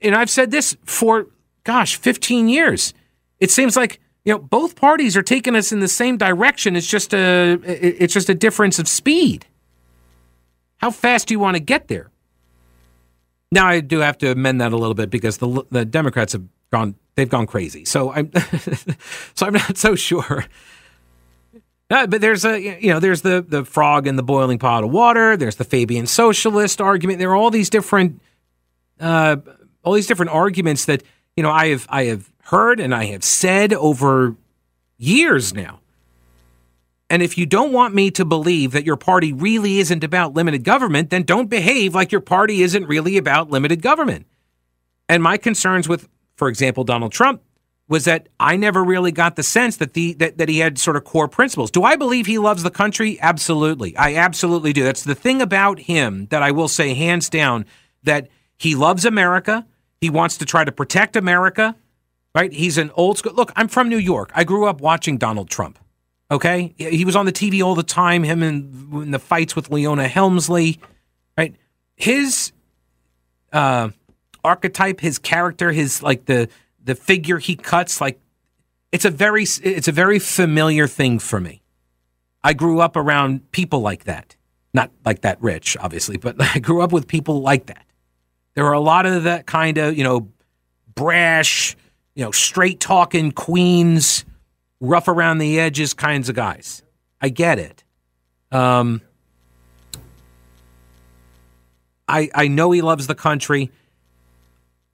And 0.00 0.14
I've 0.14 0.30
said 0.30 0.50
this 0.50 0.76
for, 0.84 1.28
gosh, 1.62 1.96
15 1.96 2.48
years. 2.48 2.92
It 3.40 3.50
seems 3.50 3.76
like 3.76 4.00
you 4.24 4.32
know 4.32 4.38
both 4.38 4.76
parties 4.76 5.16
are 5.16 5.22
taking 5.22 5.56
us 5.56 5.72
in 5.72 5.80
the 5.80 5.88
same 5.88 6.16
direction. 6.16 6.76
It's 6.76 6.86
just 6.86 7.14
a 7.14 7.58
it's 7.64 8.14
just 8.14 8.28
a 8.28 8.34
difference 8.34 8.78
of 8.78 8.88
speed. 8.88 9.46
How 10.78 10.90
fast 10.90 11.28
do 11.28 11.34
you 11.34 11.38
want 11.38 11.56
to 11.56 11.62
get 11.62 11.88
there? 11.88 12.10
Now 13.52 13.66
I 13.66 13.80
do 13.80 14.00
have 14.00 14.18
to 14.18 14.30
amend 14.32 14.60
that 14.60 14.72
a 14.72 14.76
little 14.76 14.94
bit 14.94 15.10
because 15.10 15.38
the 15.38 15.64
the 15.70 15.84
Democrats 15.84 16.32
have 16.32 16.44
gone 16.70 16.94
they've 17.14 17.28
gone 17.28 17.46
crazy. 17.46 17.84
So 17.84 18.12
I'm 18.12 18.30
so 19.34 19.46
I'm 19.46 19.54
not 19.54 19.76
so 19.76 19.94
sure 19.94 20.44
uh, 21.90 22.06
but 22.06 22.20
there's 22.20 22.44
a 22.44 22.60
you 22.60 22.92
know 22.92 22.98
there's 22.98 23.22
the 23.22 23.44
the 23.46 23.64
frog 23.64 24.06
in 24.06 24.16
the 24.16 24.22
boiling 24.22 24.58
pot 24.58 24.84
of 24.84 24.90
water. 24.90 25.36
There's 25.36 25.56
the 25.56 25.64
Fabian 25.64 26.06
socialist 26.06 26.80
argument. 26.80 27.18
There 27.18 27.30
are 27.30 27.36
all 27.36 27.50
these 27.50 27.70
different 27.70 28.20
uh, 29.00 29.36
all 29.82 29.92
these 29.92 30.06
different 30.06 30.32
arguments 30.32 30.86
that 30.86 31.02
you 31.36 31.42
know 31.42 31.50
I 31.50 31.68
have 31.68 31.86
I 31.90 32.04
have 32.04 32.32
heard 32.44 32.80
and 32.80 32.94
I 32.94 33.06
have 33.06 33.24
said 33.24 33.72
over 33.72 34.36
years 34.98 35.54
now. 35.54 35.80
And 37.10 37.22
if 37.22 37.36
you 37.38 37.46
don't 37.46 37.72
want 37.72 37.94
me 37.94 38.10
to 38.12 38.24
believe 38.24 38.72
that 38.72 38.84
your 38.84 38.96
party 38.96 39.32
really 39.32 39.78
isn't 39.78 40.02
about 40.02 40.34
limited 40.34 40.64
government, 40.64 41.10
then 41.10 41.22
don't 41.22 41.50
behave 41.50 41.94
like 41.94 42.10
your 42.10 42.20
party 42.20 42.62
isn't 42.62 42.86
really 42.86 43.16
about 43.16 43.50
limited 43.50 43.82
government. 43.82 44.26
And 45.08 45.22
my 45.22 45.36
concerns 45.36 45.88
with, 45.88 46.08
for 46.36 46.48
example, 46.48 46.82
Donald 46.82 47.12
Trump 47.12 47.42
was 47.88 48.04
that 48.06 48.28
I 48.40 48.56
never 48.56 48.82
really 48.82 49.12
got 49.12 49.36
the 49.36 49.42
sense 49.42 49.76
that 49.76 49.92
the 49.92 50.14
that, 50.14 50.38
that 50.38 50.48
he 50.48 50.58
had 50.58 50.78
sort 50.78 50.96
of 50.96 51.04
core 51.04 51.28
principles. 51.28 51.70
Do 51.70 51.84
I 51.84 51.96
believe 51.96 52.26
he 52.26 52.38
loves 52.38 52.62
the 52.62 52.70
country? 52.70 53.20
Absolutely. 53.20 53.94
I 53.96 54.14
absolutely 54.14 54.72
do. 54.72 54.82
That's 54.82 55.04
the 55.04 55.14
thing 55.14 55.42
about 55.42 55.80
him 55.80 56.26
that 56.30 56.42
I 56.42 56.50
will 56.50 56.68
say 56.68 56.94
hands 56.94 57.28
down 57.28 57.66
that 58.02 58.28
he 58.56 58.74
loves 58.74 59.04
America. 59.04 59.66
He 60.00 60.08
wants 60.08 60.38
to 60.38 60.46
try 60.46 60.64
to 60.64 60.72
protect 60.72 61.16
America. 61.16 61.76
Right? 62.34 62.52
He's 62.52 62.78
an 62.78 62.90
old 62.94 63.18
school. 63.18 63.32
Look, 63.32 63.52
I'm 63.54 63.68
from 63.68 63.88
New 63.88 63.98
York. 63.98 64.30
I 64.34 64.44
grew 64.44 64.66
up 64.66 64.80
watching 64.80 65.18
Donald 65.18 65.48
Trump. 65.48 65.78
Okay? 66.30 66.74
He 66.78 67.04
was 67.04 67.14
on 67.14 67.26
the 67.26 67.32
TV 67.32 67.64
all 67.64 67.74
the 67.74 67.82
time, 67.82 68.24
him 68.24 68.42
in, 68.42 68.88
in 68.92 69.10
the 69.12 69.18
fights 69.18 69.54
with 69.54 69.70
Leona 69.70 70.08
Helmsley. 70.08 70.80
Right? 71.38 71.54
His 71.96 72.52
uh 73.52 73.90
archetype, 74.42 75.00
his 75.00 75.18
character, 75.18 75.72
his 75.72 76.02
like 76.02 76.26
the 76.26 76.48
the 76.82 76.94
figure 76.94 77.38
he 77.38 77.56
cuts 77.56 78.00
like 78.00 78.20
it's 78.92 79.04
a 79.04 79.10
very 79.10 79.44
it's 79.62 79.88
a 79.88 79.92
very 79.92 80.18
familiar 80.18 80.86
thing 80.86 81.18
for 81.18 81.40
me. 81.40 81.62
I 82.44 82.52
grew 82.52 82.80
up 82.80 82.94
around 82.94 83.50
people 83.52 83.80
like 83.80 84.04
that. 84.04 84.36
Not 84.74 84.90
like 85.04 85.22
that 85.22 85.40
rich, 85.40 85.76
obviously, 85.80 86.16
but 86.16 86.36
I 86.54 86.58
grew 86.58 86.82
up 86.82 86.92
with 86.92 87.08
people 87.08 87.40
like 87.40 87.66
that. 87.66 87.86
There 88.54 88.66
are 88.66 88.72
a 88.72 88.80
lot 88.80 89.06
of 89.06 89.24
that 89.24 89.46
kind 89.46 89.78
of, 89.78 89.96
you 89.96 90.04
know, 90.04 90.28
brash, 90.94 91.76
you 92.14 92.24
know, 92.24 92.30
straight 92.30 92.80
talking 92.80 93.32
queens, 93.32 94.24
rough 94.80 95.08
around 95.08 95.38
the 95.38 95.58
edges 95.58 95.94
kinds 95.94 96.28
of 96.28 96.34
guys. 96.34 96.82
I 97.20 97.28
get 97.28 97.58
it. 97.58 97.84
Um, 98.52 99.00
I 102.06 102.30
I 102.34 102.48
know 102.48 102.70
he 102.70 102.82
loves 102.82 103.06
the 103.06 103.14
country. 103.14 103.70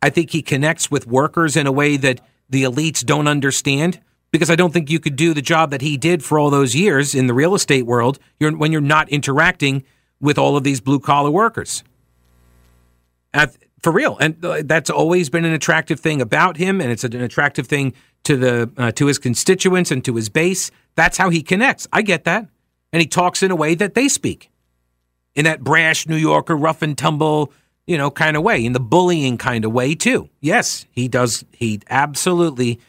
I 0.03 0.11
think 0.11 0.31
he 0.31 0.43
connects 0.43 0.91
with 0.91 1.07
workers 1.07 1.57
in 1.57 1.67
a 1.67 1.73
way 1.73 1.97
that 1.99 2.21
the 2.49 2.63
elites 2.63 3.05
don't 3.05 3.29
understand 3.29 4.01
because 4.31 4.51
I 4.51 4.57
don't 4.57 4.73
think 4.73 4.91
you 4.91 5.01
could 5.01 5.17
do 5.17 5.35
the 5.35 5.43
job 5.43 5.71
that 5.71 5.83
he 5.83 5.97
did 5.97 6.25
for 6.25 6.39
all 6.39 6.51
those 6.51 6.75
years 6.75 7.15
in 7.15 7.27
the 7.27 7.35
real 7.35 7.55
estate 7.55 7.85
world 7.85 8.19
you're, 8.39 8.57
when 8.57 8.73
you're 8.73 8.81
not 8.81 9.09
interacting 9.09 9.85
with 10.21 10.39
all 10.39 10.57
of 10.57 10.65
these 10.65 10.81
blue 10.81 11.01
collar 11.01 11.31
workers. 11.31 11.83
For 13.83 13.93
real, 13.93 14.17
and 14.19 14.45
uh, 14.45 14.63
that's 14.65 14.91
always 14.91 15.31
been 15.31 15.45
an 15.45 15.53
attractive 15.53 16.01
thing 16.01 16.21
about 16.21 16.57
him, 16.57 16.81
and 16.81 16.91
it's 16.91 17.05
an 17.05 17.21
attractive 17.21 17.67
thing 17.67 17.95
to 18.25 18.37
the 18.37 18.71
uh, 18.77 18.93
to 18.93 19.07
his 19.07 19.19
constituents 19.19 19.91
and 19.91 20.05
to 20.05 20.17
his 20.17 20.29
base. 20.29 20.71
That's 20.97 21.17
how 21.17 21.31
he 21.31 21.43
connects. 21.43 21.87
I 21.93 22.03
get 22.03 22.25
that, 22.25 22.47
and 22.93 23.01
he 23.01 23.07
talks 23.07 23.43
in 23.43 23.51
a 23.51 23.57
way 23.57 23.75
that 23.75 23.95
they 23.95 24.09
speak, 24.09 24.51
in 25.35 25.45
that 25.45 25.63
brash 25.63 26.07
New 26.07 26.17
Yorker, 26.17 26.57
rough 26.57 26.83
and 26.83 26.97
tumble, 26.97 27.53
you 27.87 27.97
know, 27.97 28.11
kind 28.11 28.37
of 28.37 28.43
way, 28.43 28.65
in 28.65 28.73
the 28.73 28.81
bullying 28.81 29.39
kind 29.39 29.65
of 29.65 29.73
way 29.73 29.95
too. 29.95 30.29
Yes, 30.41 30.87
he 30.91 31.09
does. 31.09 31.45
He 31.53 31.81
absolutely 31.89 32.81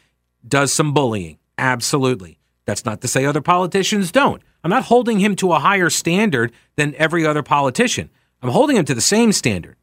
does 0.48 0.74
some 0.74 0.94
bullying. 0.94 1.38
Absolutely. 1.58 2.40
That's 2.66 2.86
not 2.86 3.02
to 3.02 3.08
say 3.08 3.26
other 3.26 3.42
politicians 3.42 4.12
don't. 4.12 4.42
I'm 4.64 4.70
not 4.70 4.84
holding 4.84 5.20
him 5.20 5.36
to 5.38 5.54
a 5.54 5.60
higher 5.60 5.90
standard 5.90 6.52
than 6.76 6.96
every 6.96 7.26
other 7.26 7.44
politician. 7.44 8.10
I'm 8.42 8.50
holding 8.50 8.78
him 8.78 8.86
to 8.86 8.96
the 8.96 9.02
same 9.02 9.32
standard. 9.32 9.76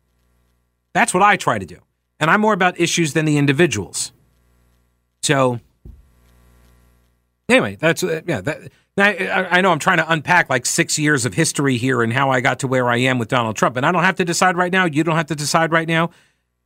That's 0.99 1.14
what 1.14 1.23
I 1.23 1.37
try 1.37 1.61
to 1.61 1.64
do. 1.64 1.78
And 2.19 2.28
I'm 2.28 2.40
more 2.40 2.52
about 2.52 2.81
issues 2.81 3.12
than 3.12 3.25
the 3.25 3.38
individuals. 3.38 4.11
So, 5.23 5.61
anyway, 7.49 7.76
that's, 7.76 8.02
uh, 8.02 8.23
yeah, 8.26 8.40
that, 8.40 8.73
I, 8.97 9.47
I 9.49 9.61
know 9.61 9.71
I'm 9.71 9.78
trying 9.78 9.99
to 9.99 10.12
unpack 10.12 10.50
like 10.50 10.67
six 10.67 10.99
years 10.99 11.25
of 11.25 11.35
history 11.35 11.76
here 11.76 12.02
and 12.02 12.12
how 12.12 12.31
I 12.31 12.40
got 12.40 12.59
to 12.61 12.67
where 12.67 12.90
I 12.90 12.97
am 12.97 13.21
with 13.21 13.28
Donald 13.28 13.55
Trump. 13.55 13.76
And 13.76 13.87
I 13.87 13.93
don't 13.93 14.02
have 14.02 14.17
to 14.17 14.25
decide 14.25 14.57
right 14.57 14.73
now. 14.73 14.87
You 14.87 15.05
don't 15.05 15.14
have 15.14 15.26
to 15.26 15.37
decide 15.37 15.71
right 15.71 15.87
now. 15.87 16.11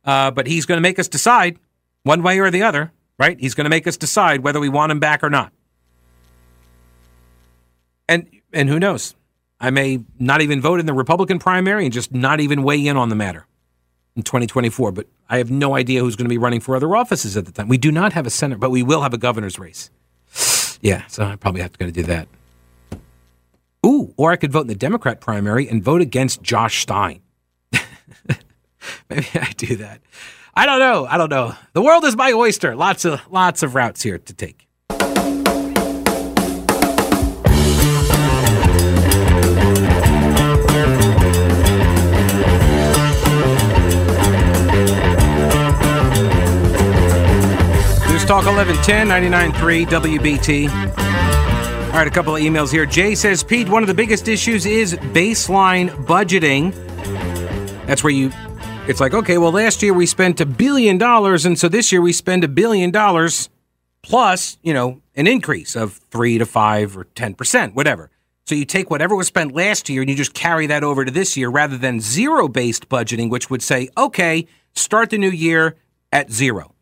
Uh, 0.03 0.31
but 0.31 0.47
he's 0.47 0.65
going 0.65 0.77
to 0.77 0.81
make 0.81 0.97
us 0.97 1.07
decide 1.07 1.59
one 2.01 2.23
way 2.23 2.39
or 2.39 2.49
the 2.49 2.63
other, 2.63 2.91
right? 3.19 3.39
He's 3.39 3.53
going 3.53 3.65
to 3.65 3.69
make 3.69 3.85
us 3.85 3.97
decide 3.97 4.41
whether 4.41 4.59
we 4.59 4.67
want 4.67 4.91
him 4.91 4.99
back 4.99 5.23
or 5.23 5.29
not. 5.29 5.53
And 8.09 8.27
and 8.51 8.67
who 8.67 8.79
knows? 8.79 9.13
I 9.59 9.69
may 9.69 10.03
not 10.17 10.41
even 10.41 10.59
vote 10.59 10.79
in 10.79 10.87
the 10.87 10.93
Republican 10.93 11.37
primary 11.37 11.85
and 11.85 11.93
just 11.93 12.11
not 12.11 12.39
even 12.39 12.63
weigh 12.63 12.87
in 12.87 12.97
on 12.97 13.09
the 13.09 13.15
matter 13.15 13.45
in 14.15 14.23
2024. 14.23 14.91
But 14.91 15.07
I 15.29 15.37
have 15.37 15.51
no 15.51 15.75
idea 15.75 16.01
who's 16.01 16.15
going 16.15 16.25
to 16.25 16.29
be 16.29 16.37
running 16.37 16.59
for 16.59 16.75
other 16.75 16.95
offices 16.95 17.37
at 17.37 17.45
the 17.45 17.51
time. 17.51 17.67
We 17.67 17.77
do 17.77 17.91
not 17.91 18.13
have 18.13 18.25
a 18.25 18.29
senator, 18.29 18.59
but 18.59 18.71
we 18.71 18.83
will 18.83 19.01
have 19.01 19.13
a 19.13 19.17
governor's 19.17 19.59
race. 19.59 19.89
Yeah, 20.81 21.07
so 21.07 21.23
I 21.23 21.37
probably 21.37 21.61
have 21.61 21.71
to 21.71 21.79
go 21.79 21.85
to 21.85 21.93
do 21.93 22.03
that. 22.03 22.27
Ooh, 23.85 24.13
or 24.17 24.33
I 24.33 24.35
could 24.35 24.51
vote 24.51 24.61
in 24.61 24.67
the 24.67 24.75
Democrat 24.75 25.21
primary 25.21 25.69
and 25.69 25.81
vote 25.81 26.01
against 26.01 26.41
Josh 26.43 26.81
Stein. 26.81 27.21
Maybe 29.09 29.27
I 29.35 29.53
do 29.55 29.77
that. 29.77 30.01
I 30.53 30.65
don't 30.65 30.79
know. 30.79 31.05
I 31.05 31.17
don't 31.17 31.29
know. 31.29 31.55
The 31.71 31.81
world 31.81 32.03
is 32.03 32.17
my 32.17 32.33
oyster. 32.33 32.75
Lots 32.75 33.05
of 33.05 33.21
lots 33.31 33.63
of 33.63 33.75
routes 33.75 34.01
here 34.01 34.17
to 34.17 34.33
take. 34.33 34.62
Talk 48.43 48.57
1110 48.57 49.53
99.3 49.53 50.19
WBT. 50.19 50.69
All 51.85 51.91
right, 51.93 52.05
a 52.05 52.11
couple 52.11 52.35
of 52.35 52.41
emails 52.41 52.73
here. 52.73 52.85
Jay 52.85 53.15
says, 53.15 53.41
Pete, 53.41 53.69
one 53.69 53.83
of 53.83 53.87
the 53.87 53.93
biggest 53.93 54.27
issues 54.27 54.65
is 54.65 54.95
baseline 54.95 55.89
budgeting. 56.05 56.73
That's 57.87 58.03
where 58.03 58.11
you, 58.11 58.31
it's 58.85 58.99
like, 58.99 59.13
okay, 59.13 59.37
well, 59.37 59.53
last 59.53 59.81
year 59.81 59.93
we 59.93 60.05
spent 60.05 60.41
a 60.41 60.45
billion 60.45 60.97
dollars, 60.97 61.45
and 61.45 61.57
so 61.57 61.69
this 61.69 61.93
year 61.93 62.01
we 62.01 62.11
spend 62.11 62.43
a 62.43 62.49
billion 62.49 62.91
dollars 62.91 63.47
plus, 64.01 64.57
you 64.61 64.73
know, 64.73 65.01
an 65.15 65.25
increase 65.25 65.77
of 65.77 65.93
three 66.11 66.37
to 66.37 66.45
five 66.45 66.97
or 66.97 67.05
10%, 67.05 67.73
whatever. 67.75 68.09
So 68.45 68.55
you 68.55 68.65
take 68.65 68.89
whatever 68.89 69.15
was 69.15 69.27
spent 69.27 69.55
last 69.55 69.87
year 69.87 70.01
and 70.01 70.09
you 70.09 70.17
just 70.17 70.33
carry 70.33 70.67
that 70.67 70.83
over 70.83 71.05
to 71.05 71.11
this 71.11 71.37
year 71.37 71.47
rather 71.47 71.77
than 71.77 72.01
zero 72.01 72.49
based 72.49 72.89
budgeting, 72.89 73.29
which 73.29 73.49
would 73.49 73.63
say, 73.63 73.87
okay, 73.95 74.47
start 74.73 75.11
the 75.11 75.17
new 75.17 75.31
year 75.31 75.77
at 76.11 76.29
zero 76.29 76.72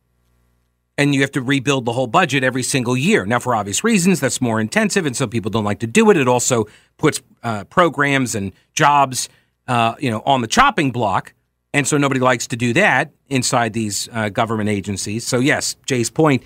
and 1.01 1.15
you 1.15 1.22
have 1.22 1.31
to 1.31 1.41
rebuild 1.41 1.86
the 1.86 1.93
whole 1.93 2.05
budget 2.05 2.43
every 2.43 2.62
single 2.62 2.96
year. 2.96 3.25
Now, 3.25 3.39
for 3.39 3.55
obvious 3.55 3.84
reasons, 3.84 4.20
that's 4.20 4.39
more 4.39 4.62
intensive, 4.62 5.08
and 5.08 5.17
some 5.17 5.31
people 5.31 5.50
don't 5.50 5.63
like 5.63 5.79
to 5.79 5.88
do 5.88 6.12
it. 6.12 6.17
It 6.17 6.27
also 6.27 6.67
puts 6.98 7.24
uh, 7.41 7.63
programs 7.65 8.36
and 8.36 8.53
jobs, 8.75 9.27
uh, 9.67 9.96
you 10.00 10.12
know, 10.12 10.22
on 10.27 10.41
the 10.41 10.48
chopping 10.48 10.91
block, 10.91 11.34
and 11.74 11.88
so 11.88 11.98
nobody 11.98 12.20
likes 12.20 12.46
to 12.48 12.55
do 12.55 12.72
that 12.74 13.12
inside 13.29 13.74
these 13.74 14.10
uh, 14.12 14.29
government 14.29 14.70
agencies. 14.70 15.25
So, 15.25 15.39
yes, 15.39 15.75
Jay's 15.88 16.12
point. 16.12 16.43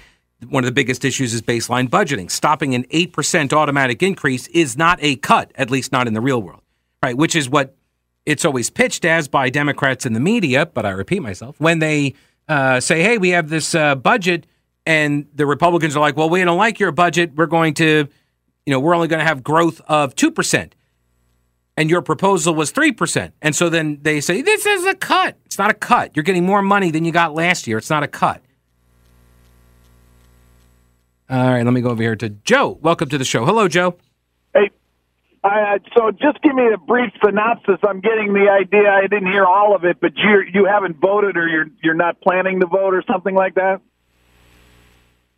One 0.47 0.63
of 0.63 0.67
the 0.67 0.74
biggest 0.74 1.03
issues 1.03 1.33
is 1.33 1.41
baseline 1.41 1.89
budgeting. 1.89 2.29
Stopping 2.31 2.75
an 2.75 2.83
8% 2.85 3.51
automatic 3.51 4.03
increase 4.03 4.47
is 4.47 4.77
not 4.77 5.00
a 5.01 5.15
cut, 5.17 5.51
at 5.55 5.69
least 5.69 5.91
not 5.91 6.07
in 6.07 6.13
the 6.13 6.21
real 6.21 6.41
world, 6.41 6.62
right? 7.03 7.17
Which 7.17 7.35
is 7.35 7.50
what 7.50 7.75
it's 8.25 8.45
always 8.45 8.69
pitched 8.69 9.05
as 9.05 9.27
by 9.27 9.50
Democrats 9.50 10.05
in 10.05 10.13
the 10.13 10.19
media. 10.19 10.65
But 10.65 10.85
I 10.85 10.91
repeat 10.91 11.21
myself 11.21 11.59
when 11.59 11.79
they 11.79 12.13
uh, 12.47 12.79
say, 12.79 13.01
hey, 13.01 13.17
we 13.17 13.29
have 13.29 13.49
this 13.49 13.73
uh, 13.75 13.95
budget, 13.95 14.45
and 14.85 15.27
the 15.33 15.45
Republicans 15.45 15.95
are 15.95 15.99
like, 15.99 16.15
well, 16.15 16.29
we 16.29 16.43
don't 16.43 16.57
like 16.57 16.79
your 16.79 16.91
budget. 16.91 17.33
We're 17.35 17.47
going 17.47 17.73
to, 17.75 18.07
you 18.65 18.71
know, 18.71 18.79
we're 18.79 18.95
only 18.95 19.07
going 19.07 19.19
to 19.19 19.25
have 19.25 19.43
growth 19.43 19.81
of 19.87 20.15
2%. 20.15 20.71
And 21.77 21.89
your 21.89 22.01
proposal 22.01 22.55
was 22.55 22.71
3%. 22.71 23.31
And 23.41 23.55
so 23.55 23.67
then 23.69 23.99
they 24.01 24.21
say, 24.21 24.41
this 24.41 24.65
is 24.65 24.85
a 24.85 24.93
cut. 24.93 25.37
It's 25.45 25.57
not 25.57 25.71
a 25.71 25.73
cut. 25.73 26.15
You're 26.15 26.23
getting 26.23 26.45
more 26.45 26.61
money 26.61 26.89
than 26.89 27.03
you 27.03 27.11
got 27.11 27.33
last 27.33 27.67
year. 27.67 27.77
It's 27.77 27.89
not 27.89 28.03
a 28.03 28.07
cut. 28.07 28.41
All 31.29 31.51
right, 31.51 31.63
let 31.63 31.73
me 31.73 31.81
go 31.81 31.89
over 31.89 32.01
here 32.01 32.15
to 32.15 32.29
Joe. 32.29 32.77
Welcome 32.81 33.09
to 33.09 33.17
the 33.17 33.25
show. 33.25 33.45
Hello, 33.45 33.67
Joe. 33.67 33.97
Hey, 34.53 34.69
uh, 35.45 35.79
so 35.95 36.11
just 36.11 36.41
give 36.41 36.55
me 36.55 36.63
a 36.73 36.77
brief 36.77 37.11
synopsis. 37.23 37.77
I'm 37.87 38.01
getting 38.01 38.33
the 38.33 38.49
idea. 38.49 38.89
I 38.89 39.01
didn't 39.01 39.31
hear 39.31 39.45
all 39.45 39.75
of 39.75 39.85
it, 39.85 39.97
but 40.01 40.13
you 40.17 40.43
you 40.51 40.65
haven't 40.65 40.99
voted, 40.99 41.37
or 41.37 41.47
you're 41.47 41.67
you're 41.83 41.93
not 41.93 42.19
planning 42.21 42.61
to 42.61 42.65
vote, 42.65 42.95
or 42.95 43.03
something 43.11 43.35
like 43.35 43.55
that. 43.55 43.81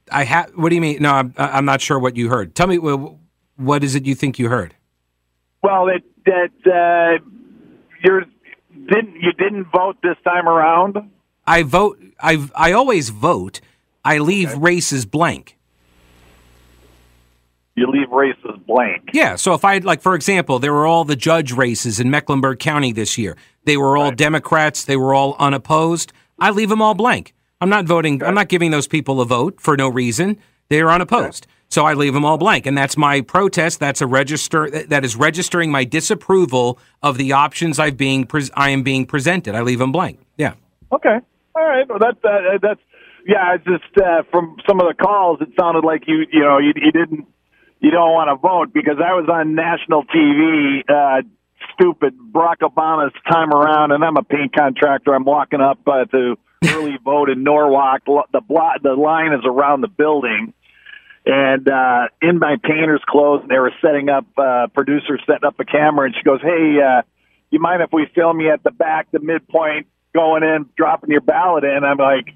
I 0.10 0.24
have. 0.24 0.52
What 0.56 0.70
do 0.70 0.76
you 0.76 0.82
mean? 0.82 1.02
No, 1.02 1.12
I'm 1.12 1.34
I'm 1.38 1.66
not 1.66 1.82
sure 1.82 2.00
what 2.00 2.16
you 2.16 2.30
heard. 2.30 2.56
Tell 2.56 2.68
me 2.68 2.78
what 2.78 3.84
is 3.84 3.96
it 3.96 4.06
you 4.06 4.16
think 4.16 4.40
you 4.40 4.48
heard? 4.48 4.76
Well, 5.62 5.88
that 5.88 6.04
that 6.26 7.20
uh, 7.22 7.24
you're 8.02 8.24
didn't 8.90 9.16
you 9.20 9.34
didn't 9.34 9.66
vote 9.66 9.98
this 10.02 10.16
time 10.24 10.48
around. 10.48 10.98
I 11.46 11.64
vote. 11.64 12.02
I 12.22 12.48
I 12.56 12.72
always 12.72 13.10
vote. 13.10 13.60
I 14.06 14.20
leave 14.20 14.52
okay. 14.52 14.60
races 14.60 15.06
blank 15.06 15.57
you 17.78 17.86
leave 17.88 18.10
races 18.12 18.60
blank. 18.66 19.12
Yeah. 19.14 19.36
So 19.36 19.54
if 19.54 19.64
I 19.64 19.78
like, 19.78 20.02
for 20.02 20.16
example, 20.16 20.58
there 20.58 20.74
were 20.74 20.88
all 20.88 21.06
the 21.06 21.16
judge 21.16 21.54
races 21.54 22.00
in 22.00 22.10
Mecklenburg 22.10 22.58
County 22.58 22.92
this 22.92 23.18
year. 23.20 23.38
They 23.66 23.78
were 23.78 23.96
all 23.96 24.06
right. 24.06 24.18
Democrats. 24.18 24.84
They 24.84 24.98
were 24.98 25.14
all 25.14 25.36
unopposed. 25.38 26.12
I 26.40 26.50
leave 26.50 26.70
them 26.70 26.82
all 26.82 26.96
blank. 26.96 27.36
I'm 27.62 27.70
not 27.70 27.86
voting. 27.86 28.24
I'm 28.24 28.34
not 28.34 28.50
giving 28.50 28.72
those 28.72 28.88
people 28.88 29.22
a 29.22 29.26
vote 29.26 29.62
for 29.62 29.78
no 29.78 29.88
reason. 29.90 30.40
They 30.70 30.82
are 30.82 30.90
unopposed. 30.90 31.46
Okay. 31.46 31.54
So 31.70 31.86
I 31.86 31.94
leave 31.94 32.14
them 32.14 32.26
all 32.26 32.38
blank, 32.38 32.66
and 32.66 32.78
that's 32.78 32.98
my 32.98 33.22
protest. 33.22 33.80
That's 33.80 34.02
a 34.02 34.08
register 34.08 34.70
that 34.70 35.06
is 35.06 35.16
registering 35.16 35.70
my 35.70 35.84
disapproval 35.84 36.80
of 37.04 37.18
the 37.18 37.34
options 37.34 37.78
I've 37.78 37.98
being 37.98 38.26
pre- 38.26 38.50
I 38.56 38.72
am 38.72 38.84
being 38.84 39.06
presented. 39.06 39.54
I 39.54 39.62
leave 39.62 39.80
them 39.80 39.92
blank. 39.92 40.20
Yeah. 40.38 40.54
Okay. 40.92 41.18
All 41.56 41.68
right. 41.68 41.88
Well, 41.88 42.00
that's 42.00 42.24
uh, 42.24 42.58
that's 42.62 42.80
yeah. 43.28 43.56
It's 43.56 43.66
just 43.66 43.98
uh, 44.04 44.24
from 44.32 44.56
some 44.68 44.80
of 44.80 44.88
the 44.88 44.96
calls, 44.96 45.42
it 45.42 45.50
sounded 45.60 45.84
like 45.84 46.04
you 46.08 46.26
you 46.32 46.40
know 46.40 46.58
you, 46.58 46.72
you 46.76 46.92
didn't 46.92 47.28
you 47.80 47.92
don't 47.92 48.12
want 48.14 48.30
to 48.30 48.36
vote 48.36 48.74
because 48.74 48.98
I 48.98 49.14
was 49.14 49.30
on 49.30 49.56
national 49.56 50.04
TV. 50.06 50.82
Uh, 50.88 51.22
stupid 51.74 52.16
Barack 52.32 52.60
Obama's 52.62 53.14
time 53.30 53.52
around, 53.52 53.92
and 53.92 54.04
I'm 54.04 54.18
a 54.18 54.24
paint 54.24 54.56
contractor. 54.56 55.14
I'm 55.14 55.26
walking 55.26 55.62
up 55.62 55.80
uh, 55.88 56.06
to 56.06 56.38
early 56.66 56.98
vote 57.04 57.30
in 57.30 57.44
Norwalk. 57.44 58.02
The 58.06 58.42
block, 58.42 58.82
the 58.82 58.94
line 58.94 59.34
is 59.34 59.42
around 59.46 59.82
the 59.82 59.88
building, 59.88 60.54
and 61.26 61.68
uh, 61.68 62.08
in 62.22 62.40
my 62.40 62.56
painter's 62.64 63.04
clothes, 63.08 63.42
and 63.42 63.52
they 63.52 63.60
were 63.60 63.74
setting 63.82 64.10
up. 64.10 64.26
Uh, 64.38 64.68
producer 64.74 65.20
setting 65.26 65.46
up 65.46 65.60
a 65.60 65.66
camera, 65.66 66.08
and 66.08 66.16
she 66.16 66.24
goes, 66.24 66.42
"Hey, 66.42 66.78
uh, 66.82 67.04
you 67.52 67.60
mind 67.60 67.84
if 67.84 67.90
we 67.94 68.08
film 68.16 68.42
you 68.42 68.52
at 68.52 68.64
the 68.64 68.72
back, 68.72 69.08
the 69.12 69.20
midpoint, 69.20 69.88
going 70.14 70.44
in, 70.44 70.68
dropping 70.76 71.12
your 71.12 71.22
ballot 71.22 71.64
in?" 71.64 71.84
I'm 71.84 71.98
like, 71.98 72.34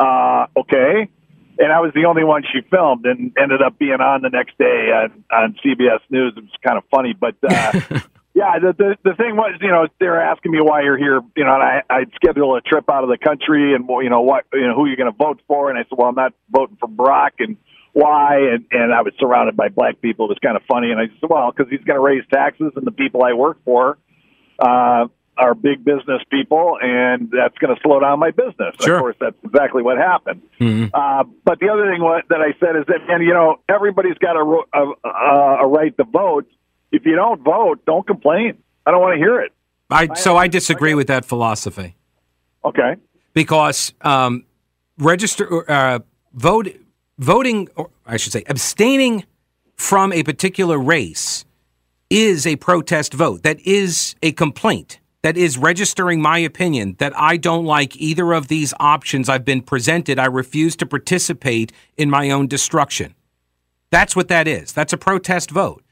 uh, 0.00 0.46
"Okay." 0.56 1.08
And 1.58 1.72
I 1.72 1.80
was 1.80 1.92
the 1.94 2.04
only 2.06 2.24
one 2.24 2.42
she 2.42 2.60
filmed, 2.70 3.04
and 3.06 3.32
ended 3.40 3.62
up 3.62 3.78
being 3.78 4.00
on 4.00 4.22
the 4.22 4.30
next 4.30 4.56
day 4.58 4.90
on, 4.92 5.24
on 5.30 5.56
CBS 5.64 6.00
News. 6.10 6.34
It 6.36 6.44
was 6.44 6.52
kind 6.64 6.78
of 6.78 6.84
funny, 6.90 7.14
but 7.18 7.36
uh, 7.42 7.72
yeah, 8.34 8.58
the, 8.58 8.74
the 8.76 8.96
the 9.02 9.14
thing 9.16 9.36
was, 9.36 9.58
you 9.60 9.68
know, 9.68 9.86
they're 9.98 10.20
asking 10.20 10.52
me 10.52 10.60
why 10.60 10.82
you're 10.82 10.98
here, 10.98 11.20
you 11.36 11.44
know, 11.44 11.54
and 11.54 11.62
I 11.62 11.82
I'd 11.90 12.12
schedule 12.14 12.56
a 12.56 12.60
trip 12.60 12.90
out 12.90 13.04
of 13.04 13.10
the 13.10 13.18
country, 13.18 13.74
and 13.74 13.88
you 13.88 14.10
know 14.10 14.22
what, 14.22 14.44
you 14.52 14.66
know, 14.66 14.74
who 14.74 14.86
you're 14.86 14.96
going 14.96 15.12
to 15.12 15.16
vote 15.16 15.40
for, 15.46 15.70
and 15.70 15.78
I 15.78 15.82
said, 15.82 15.98
well, 15.98 16.08
I'm 16.08 16.14
not 16.14 16.32
voting 16.50 16.76
for 16.78 16.88
Brock, 16.88 17.34
and 17.40 17.56
why, 17.92 18.38
and 18.52 18.64
and 18.70 18.94
I 18.94 19.02
was 19.02 19.12
surrounded 19.18 19.56
by 19.56 19.68
black 19.68 20.00
people. 20.00 20.26
It 20.26 20.30
was 20.30 20.38
kind 20.42 20.56
of 20.56 20.62
funny, 20.70 20.90
and 20.90 21.00
I 21.00 21.06
said, 21.20 21.28
well, 21.28 21.50
because 21.50 21.70
he's 21.70 21.84
going 21.84 21.96
to 21.96 22.02
raise 22.02 22.24
taxes, 22.32 22.72
and 22.76 22.86
the 22.86 22.92
people 22.92 23.22
I 23.22 23.32
work 23.32 23.58
for. 23.64 23.98
Uh, 24.58 25.08
are 25.40 25.54
big 25.54 25.84
business 25.84 26.22
people, 26.30 26.76
and 26.80 27.30
that's 27.30 27.56
going 27.58 27.74
to 27.74 27.80
slow 27.82 27.98
down 28.00 28.18
my 28.18 28.30
business. 28.30 28.76
Sure. 28.80 28.96
Of 28.96 29.00
course, 29.00 29.16
that's 29.20 29.36
exactly 29.42 29.82
what 29.82 29.96
happened. 29.96 30.42
Mm-hmm. 30.60 30.94
Uh, 30.94 31.24
but 31.44 31.58
the 31.60 31.68
other 31.70 31.90
thing 31.90 32.02
what, 32.02 32.28
that 32.28 32.40
I 32.40 32.52
said 32.60 32.76
is 32.76 32.84
that, 32.86 33.00
and 33.08 33.24
you 33.24 33.32
know, 33.32 33.56
everybody's 33.68 34.18
got 34.18 34.36
a, 34.36 34.44
a, 34.74 35.64
a 35.64 35.66
right 35.66 35.96
to 35.96 36.04
vote. 36.04 36.46
If 36.92 37.06
you 37.06 37.16
don't 37.16 37.42
vote, 37.42 37.84
don't 37.86 38.06
complain. 38.06 38.58
I 38.84 38.90
don't 38.90 39.00
want 39.00 39.14
to 39.14 39.18
hear 39.18 39.40
it. 39.40 39.52
I 39.90 40.14
so 40.14 40.36
I 40.36 40.46
disagree 40.46 40.94
with 40.94 41.08
that 41.08 41.24
philosophy. 41.24 41.96
Okay. 42.64 42.96
Because 43.32 43.92
um, 44.02 44.44
register 44.98 45.70
uh, 45.70 46.00
vote 46.32 46.68
voting, 47.18 47.68
or 47.76 47.90
I 48.06 48.16
should 48.16 48.32
say, 48.32 48.44
abstaining 48.46 49.24
from 49.76 50.12
a 50.12 50.22
particular 50.22 50.78
race 50.78 51.44
is 52.08 52.46
a 52.46 52.56
protest 52.56 53.14
vote. 53.14 53.42
That 53.42 53.60
is 53.60 54.14
a 54.22 54.32
complaint 54.32 54.99
that 55.22 55.36
is 55.36 55.58
registering 55.58 56.22
my 56.22 56.38
opinion 56.38 56.96
that 56.98 57.12
I 57.16 57.36
don't 57.36 57.64
like 57.64 57.96
either 57.96 58.32
of 58.32 58.48
these 58.48 58.72
options 58.80 59.28
I've 59.28 59.44
been 59.44 59.62
presented. 59.62 60.18
I 60.18 60.26
refuse 60.26 60.76
to 60.76 60.86
participate 60.86 61.72
in 61.96 62.08
my 62.08 62.30
own 62.30 62.46
destruction. 62.46 63.14
That's 63.90 64.16
what 64.16 64.28
that 64.28 64.48
is. 64.48 64.72
That's 64.72 64.92
a 64.92 64.96
protest 64.96 65.50
vote. 65.50 65.82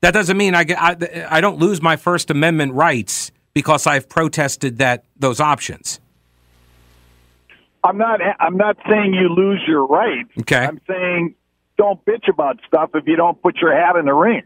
That 0.00 0.14
doesn't 0.14 0.36
mean 0.36 0.54
I, 0.54 0.64
get, 0.64 0.80
I, 0.80 1.26
I 1.28 1.40
don't 1.40 1.58
lose 1.58 1.82
my 1.82 1.96
First 1.96 2.30
Amendment 2.30 2.72
rights 2.72 3.32
because 3.52 3.86
I've 3.86 4.08
protested 4.08 4.78
that 4.78 5.04
those 5.16 5.40
options. 5.40 6.00
I'm 7.84 7.96
not. 7.96 8.20
I'm 8.40 8.56
not 8.56 8.76
saying 8.88 9.14
you 9.14 9.28
lose 9.28 9.62
your 9.66 9.86
rights. 9.86 10.30
Okay. 10.40 10.56
I'm 10.56 10.80
saying 10.86 11.34
don't 11.76 12.04
bitch 12.04 12.28
about 12.28 12.58
stuff 12.66 12.90
if 12.94 13.06
you 13.06 13.16
don't 13.16 13.40
put 13.40 13.56
your 13.58 13.74
hat 13.74 13.96
in 13.96 14.04
the 14.04 14.14
ring. 14.14 14.42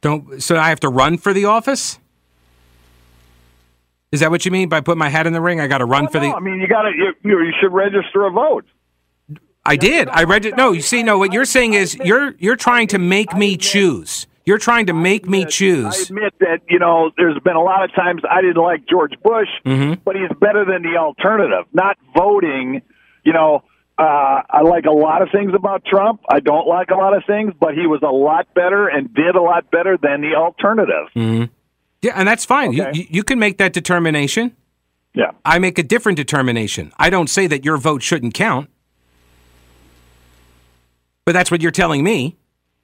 Don't. 0.00 0.42
So 0.42 0.56
I 0.56 0.70
have 0.70 0.80
to 0.80 0.88
run 0.88 1.18
for 1.18 1.32
the 1.32 1.44
office. 1.44 1.98
Is 4.12 4.20
that 4.20 4.30
what 4.30 4.44
you 4.46 4.50
mean 4.50 4.68
by 4.68 4.80
put 4.80 4.96
my 4.96 5.08
hat 5.08 5.26
in 5.26 5.32
the 5.32 5.40
ring? 5.40 5.60
I 5.60 5.66
got 5.66 5.78
to 5.78 5.84
run 5.84 6.04
Well, 6.04 6.12
for 6.12 6.18
no, 6.20 6.30
the. 6.30 6.36
I 6.36 6.40
mean, 6.40 6.60
you 6.60 6.66
got 6.68 6.82
to. 6.82 6.90
You, 6.96 7.12
you 7.22 7.52
should 7.60 7.72
register 7.72 8.24
a 8.26 8.30
vote. 8.30 8.64
I 9.64 9.76
did. 9.76 10.08
I 10.08 10.22
read 10.24 10.46
it. 10.46 10.56
No, 10.56 10.72
you 10.72 10.80
see, 10.80 11.02
no. 11.02 11.18
What 11.18 11.32
you're 11.32 11.44
saying 11.44 11.74
is 11.74 11.94
you're 11.96 12.34
you're 12.38 12.56
trying 12.56 12.86
to 12.88 12.98
make 12.98 13.34
me 13.36 13.56
choose. 13.56 14.26
You're 14.46 14.56
trying 14.56 14.86
to 14.86 14.94
make 14.94 15.28
me 15.28 15.44
choose. 15.44 15.94
I 15.94 16.02
admit 16.04 16.34
that 16.40 16.60
you 16.70 16.78
know 16.78 17.10
there's 17.18 17.38
been 17.40 17.56
a 17.56 17.62
lot 17.62 17.84
of 17.84 17.94
times 17.94 18.22
I 18.30 18.40
didn't 18.40 18.62
like 18.62 18.86
George 18.88 19.12
Bush, 19.22 19.48
Mm-hmm. 19.66 20.00
but 20.06 20.16
he's 20.16 20.30
better 20.40 20.64
than 20.64 20.82
the 20.82 20.96
alternative. 20.98 21.66
Not 21.72 21.98
voting, 22.16 22.80
you 23.24 23.32
know. 23.34 23.62
Uh, 23.98 24.42
I 24.48 24.62
like 24.62 24.84
a 24.86 24.92
lot 24.92 25.22
of 25.22 25.28
things 25.32 25.50
about 25.54 25.84
Trump. 25.84 26.20
I 26.30 26.38
don't 26.38 26.68
like 26.68 26.90
a 26.90 26.94
lot 26.94 27.16
of 27.16 27.24
things, 27.26 27.52
but 27.58 27.74
he 27.74 27.88
was 27.88 28.00
a 28.02 28.12
lot 28.12 28.46
better 28.54 28.86
and 28.86 29.12
did 29.12 29.34
a 29.34 29.42
lot 29.42 29.72
better 29.72 29.98
than 30.00 30.20
the 30.20 30.36
alternative. 30.36 31.08
Mm. 31.16 31.50
Yeah, 32.02 32.12
and 32.14 32.28
that's 32.28 32.44
fine. 32.44 32.72
You, 32.72 32.84
Okay. 32.84 32.98
you 33.00 33.06
you 33.10 33.24
can 33.24 33.38
make 33.38 33.58
that 33.58 33.72
determination. 33.72 34.54
Yeah. 35.14 35.32
I 35.44 35.58
make 35.58 35.78
a 35.78 35.82
different 35.82 36.16
determination. 36.16 36.92
I 36.98 37.10
don't 37.10 37.28
say 37.28 37.46
that 37.48 37.64
your 37.64 37.76
vote 37.76 38.02
shouldn't 38.02 38.34
count, 38.34 38.68
but 41.24 41.32
that's 41.32 41.50
what 41.50 41.60
you're 41.60 41.70
telling 41.72 42.04
me, 42.04 42.36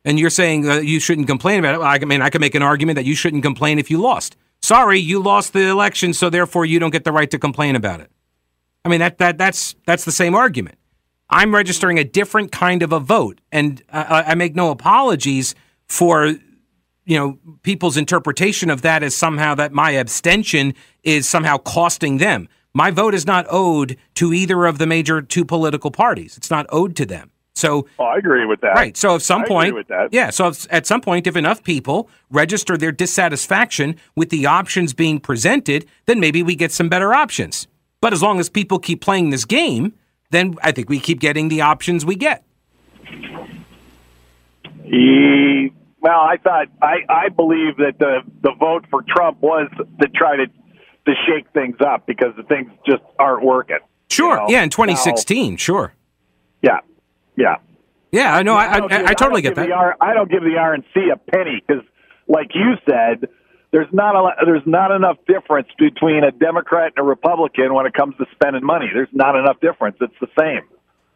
and 0.04 0.18
you're 0.18 0.30
saying 0.30 0.68
uh, 0.68 0.76
you 0.76 1.00
shouldn't 1.00 1.26
complain 1.26 1.61
about 1.61 1.75
it. 1.75 1.78
Well, 1.78 1.88
I 1.88 1.99
mean, 1.99 2.23
I 2.23 2.30
can 2.30 2.40
make 2.40 2.54
an 2.54 2.62
argument 2.62 2.97
that 2.97 3.04
you 3.04 3.14
shouldn't 3.14 3.42
complain 3.42 3.78
if 3.78 3.90
you 3.90 3.99
lost. 4.00 4.37
Sorry, 4.62 4.99
you 4.99 5.21
lost 5.23 5.52
the 5.52 5.68
election, 5.68 6.12
so 6.14 6.30
therefore 6.30 6.64
you 6.64 6.78
don't 6.78 6.90
get 6.90 7.04
the 7.04 7.12
right 7.12 7.30
to 7.30 7.38
complain 7.38 7.76
about 7.76 8.00
it. 8.00 8.11
I 8.85 8.88
mean 8.88 9.00
that 9.00 9.18
that 9.18 9.38
that's 9.38 9.75
that's 9.87 10.04
the 10.04 10.12
same 10.12 10.35
argument. 10.35 10.76
I'm 11.30 11.54
registering 11.54 11.99
a 11.99 12.04
different 12.04 12.52
kind 12.52 12.83
of 12.83 12.92
a 12.92 13.00
vote, 13.00 13.40
and 13.50 13.83
I, 13.92 14.25
I 14.28 14.35
make 14.35 14.54
no 14.54 14.71
apologies 14.71 15.54
for 15.88 16.35
you 17.04 17.18
know 17.18 17.38
people's 17.62 17.96
interpretation 17.96 18.70
of 18.70 18.82
that 18.82 19.02
as 19.02 19.14
somehow 19.14 19.54
that 19.54 19.73
my 19.73 19.92
abstention 19.92 20.75
is 21.02 21.28
somehow 21.28 21.58
costing 21.58 22.18
them. 22.18 22.49
My 22.73 22.90
vote 22.90 23.14
is 23.14 23.26
not 23.26 23.46
owed 23.49 23.96
to 24.14 24.32
either 24.32 24.66
of 24.66 24.78
the 24.78 24.87
major 24.87 25.23
two 25.23 25.44
political 25.44 25.90
parties. 25.90 26.37
It's 26.37 26.50
not 26.50 26.66
owed 26.70 26.96
to 26.96 27.06
them. 27.06 27.30
So 27.54 27.87
Oh, 27.99 28.04
I 28.04 28.16
agree 28.16 28.44
with 28.44 28.61
that. 28.62 28.75
Right. 28.75 28.96
So 28.96 29.14
at 29.14 29.23
some 29.23 29.42
I 29.42 29.46
point, 29.46 29.87
yeah. 30.11 30.30
So 30.30 30.49
if, 30.49 30.66
at 30.73 30.87
some 30.87 31.00
point, 31.00 31.26
if 31.26 31.37
enough 31.37 31.62
people 31.62 32.11
register 32.30 32.76
their 32.76 32.90
dissatisfaction 32.90 33.96
with 34.16 34.30
the 34.30 34.46
options 34.46 34.92
being 34.92 35.20
presented, 35.20 35.87
then 36.06 36.18
maybe 36.18 36.42
we 36.42 36.56
get 36.56 36.73
some 36.73 36.88
better 36.88 37.14
options. 37.14 37.68
But 38.00 38.12
as 38.12 38.22
long 38.22 38.40
as 38.40 38.48
people 38.48 38.78
keep 38.81 39.00
playing 39.00 39.31
this 39.31 39.44
game, 39.44 39.94
then 40.31 40.57
I 40.62 40.72
think 40.72 40.88
we 40.88 40.98
keep 40.98 41.20
getting 41.20 41.48
the 41.48 41.61
options 41.61 42.05
we 42.05 42.16
get. 42.16 42.44
He, 44.83 45.72
well, 46.04 46.20
I 46.20 46.36
thought 46.36 46.66
I, 46.82 46.96
I 47.08 47.28
believe 47.30 47.78
that 47.78 47.94
the 47.98 48.18
the 48.42 48.52
vote 48.60 48.84
for 48.90 49.02
Trump 49.08 49.40
was 49.40 49.70
to 50.02 50.08
try 50.08 50.36
to 50.36 50.46
to 50.46 51.12
shake 51.26 51.50
things 51.54 51.76
up 51.80 52.06
because 52.06 52.36
the 52.36 52.42
things 52.42 52.70
just 52.86 53.02
aren't 53.18 53.42
working. 53.42 53.78
Sure. 54.10 54.34
You 54.34 54.36
know? 54.36 54.46
yeah. 54.50 54.62
In 54.64 54.68
2016. 54.68 55.56
sure. 55.56 55.94
Now- 56.62 56.70
yeah, 56.70 56.78
yeah. 57.36 57.56
Yeah. 58.12 58.36
I 58.36 58.42
know. 58.42 58.54
I, 58.54 58.80
I, 58.80 59.04
I, 59.06 59.14
totally 59.14 59.40
get 59.40 59.54
that. 59.54 59.70
R, 59.70 59.96
I 59.98 60.12
don't 60.12 60.30
give 60.30 60.42
the 60.42 60.56
RNC 60.58 61.10
a 61.10 61.16
penny 61.16 61.62
because, 61.66 61.82
like 62.28 62.50
you 62.54 62.74
said, 62.86 63.30
there's 63.72 63.88
not 63.90 64.14
a 64.14 64.44
there's 64.44 64.62
not 64.66 64.90
enough 64.94 65.16
difference 65.26 65.68
between 65.78 66.22
a 66.22 66.32
Democrat 66.32 66.92
and 66.96 67.04
a 67.04 67.08
Republican 67.08 67.72
when 67.72 67.86
it 67.86 67.94
comes 67.94 68.14
to 68.18 68.26
spending 68.32 68.62
money. 68.64 68.86
There's 68.92 69.08
not 69.12 69.36
enough 69.36 69.58
difference. 69.60 69.96
It's 70.02 70.14
the 70.20 70.28
same. 70.38 70.68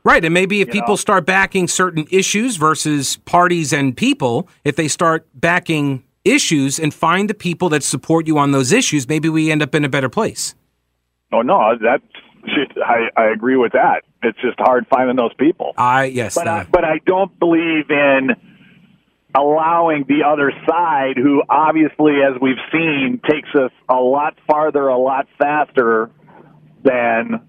Right. 0.09 0.25
And 0.25 0.33
maybe 0.33 0.63
if 0.63 0.71
people 0.71 0.93
know? 0.93 0.97
start 0.97 1.27
backing 1.27 1.69
certain 1.69 2.07
issues 2.11 2.57
versus 2.57 3.19
parties 3.27 3.75
and 3.75 3.95
people, 3.95 4.49
if 4.65 4.75
they 4.75 4.89
start 4.89 5.27
backing 5.35 6.03
issues 6.25 6.79
and 6.79 6.95
find 6.95 7.29
the 7.29 7.35
people 7.35 7.69
that 7.69 7.83
support 7.83 8.27
you 8.27 8.39
on 8.39 8.53
those 8.53 8.73
issues, 8.73 9.07
maybe 9.07 9.29
we 9.29 9.51
end 9.51 9.63
up 9.63 9.75
in 9.75 9.85
a 9.85 9.89
better 9.89 10.09
place. 10.09 10.55
Oh 11.31 11.43
no, 11.43 11.77
that 11.83 12.01
I, 12.83 13.11
I 13.21 13.27
agree 13.35 13.57
with 13.57 13.73
that. 13.73 14.05
It's 14.23 14.41
just 14.41 14.59
hard 14.59 14.87
finding 14.89 15.17
those 15.17 15.35
people. 15.35 15.75
I, 15.77 16.05
yes. 16.05 16.35
But 16.35 16.49
uh, 16.49 16.53
I, 16.53 16.65
but 16.65 16.85
I 16.85 17.01
don't 17.05 17.39
believe 17.39 17.91
in 17.91 18.31
allowing 19.35 20.07
the 20.09 20.25
other 20.27 20.53
side, 20.67 21.19
who 21.19 21.43
obviously, 21.51 22.15
as 22.23 22.41
we've 22.41 22.57
seen, 22.73 23.21
takes 23.29 23.51
us 23.55 23.73
a 23.91 23.97
lot 23.97 24.39
farther, 24.47 24.89
a 24.89 24.97
lot 24.97 25.29
faster 25.39 26.11
than 26.83 27.47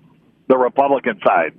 the 0.50 0.58
Republican 0.58 1.22
side. 1.26 1.54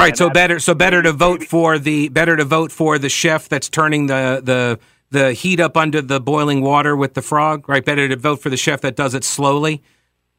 Right. 0.00 0.16
So 0.16 0.30
better. 0.30 0.58
So 0.58 0.74
better 0.74 1.02
to 1.02 1.12
vote 1.12 1.44
for 1.44 1.78
the 1.78 2.08
better 2.08 2.36
to 2.36 2.44
vote 2.44 2.72
for 2.72 2.98
the 2.98 3.08
chef 3.08 3.48
that's 3.48 3.68
turning 3.68 4.06
the 4.06 4.40
the 4.42 4.78
the 5.10 5.32
heat 5.32 5.60
up 5.60 5.76
under 5.76 6.00
the 6.02 6.20
boiling 6.20 6.62
water 6.62 6.96
with 6.96 7.14
the 7.14 7.22
frog. 7.22 7.68
Right. 7.68 7.84
Better 7.84 8.08
to 8.08 8.16
vote 8.16 8.40
for 8.42 8.50
the 8.50 8.56
chef 8.56 8.80
that 8.82 8.96
does 8.96 9.14
it 9.14 9.24
slowly, 9.24 9.82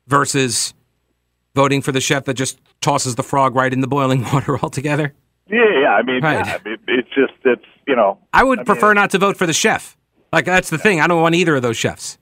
versus 0.08 0.74
voting 1.56 1.82
for 1.82 1.92
the 1.92 2.02
chef 2.02 2.26
that 2.26 2.34
just 2.36 2.60
tosses 2.82 3.16
the 3.16 3.24
frog 3.24 3.56
right 3.56 3.72
in 3.74 3.82
the 3.82 3.88
boiling 3.88 4.24
water 4.34 4.58
altogether. 4.60 5.14
Yeah, 5.50 5.60
yeah. 5.82 5.90
I 5.90 6.02
mean, 6.04 6.22
Right. 6.24 6.46
yeah, 6.46 6.58
it, 6.66 6.80
it's 6.88 7.10
just 7.10 7.34
it's 7.44 7.66
you 7.88 7.96
know. 7.96 8.18
I 8.34 8.44
would 8.44 8.60
mean, 8.60 8.66
prefer 8.66 8.94
not 8.94 9.10
to 9.12 9.18
vote 9.20 9.38
for 9.38 9.46
the 9.46 9.54
chef. 9.54 9.98
Like 10.34 10.46
that's 10.46 10.70
the 10.70 10.78
thing. 10.78 11.02
I 11.02 11.08
don't 11.08 11.22
want 11.22 11.36
either 11.36 11.56
of 11.58 11.62
those 11.62 11.78
chefs. 11.78 12.18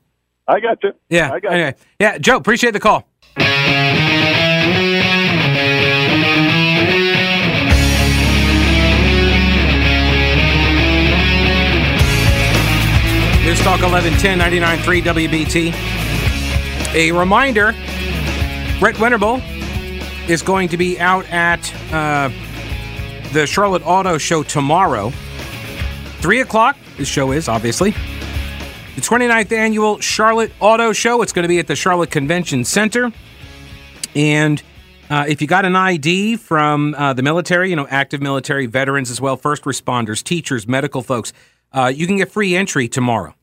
I 0.48 0.58
got 0.58 0.82
you. 0.82 0.92
Yeah. 1.08 1.30
I 1.32 1.38
got 1.40 1.52
Anyway. 1.52 1.74
Yeah. 2.00 2.18
Joe, 2.18 2.36
appreciate 2.36 2.72
the 2.72 2.80
call. 2.80 3.06
News 13.50 13.58
Talk 13.62 13.82
1110 13.82 14.38
99.3 14.38 15.02
WBT. 15.28 16.94
A 16.94 17.10
reminder 17.10 17.72
Brett 18.78 18.94
Winterble 18.94 19.42
is 20.28 20.40
going 20.40 20.68
to 20.68 20.76
be 20.76 21.00
out 21.00 21.28
at 21.32 21.58
uh, 21.92 22.30
the 23.32 23.48
Charlotte 23.48 23.82
Auto 23.84 24.18
Show 24.18 24.44
tomorrow. 24.44 25.10
3 26.20 26.42
o'clock, 26.42 26.76
the 26.96 27.04
show 27.04 27.32
is, 27.32 27.48
obviously. 27.48 27.90
The 27.90 29.00
29th 29.00 29.50
annual 29.50 29.98
Charlotte 29.98 30.52
Auto 30.60 30.92
Show. 30.92 31.20
It's 31.22 31.32
going 31.32 31.42
to 31.42 31.48
be 31.48 31.58
at 31.58 31.66
the 31.66 31.74
Charlotte 31.74 32.12
Convention 32.12 32.62
Center. 32.62 33.10
And 34.14 34.62
uh, 35.10 35.24
if 35.26 35.42
you 35.42 35.48
got 35.48 35.64
an 35.64 35.74
ID 35.74 36.36
from 36.36 36.94
uh, 36.94 37.14
the 37.14 37.24
military, 37.24 37.70
you 37.70 37.74
know, 37.74 37.88
active 37.90 38.22
military, 38.22 38.66
veterans 38.66 39.10
as 39.10 39.20
well, 39.20 39.36
first 39.36 39.64
responders, 39.64 40.22
teachers, 40.22 40.68
medical 40.68 41.02
folks, 41.02 41.32
uh, 41.72 41.92
you 41.92 42.06
can 42.06 42.16
get 42.16 42.30
free 42.30 42.54
entry 42.54 42.88
tomorrow, 42.88 43.34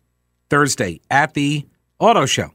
Thursday, 0.49 1.01
at 1.09 1.33
the 1.33 1.65
auto 1.99 2.25
show. 2.25 2.51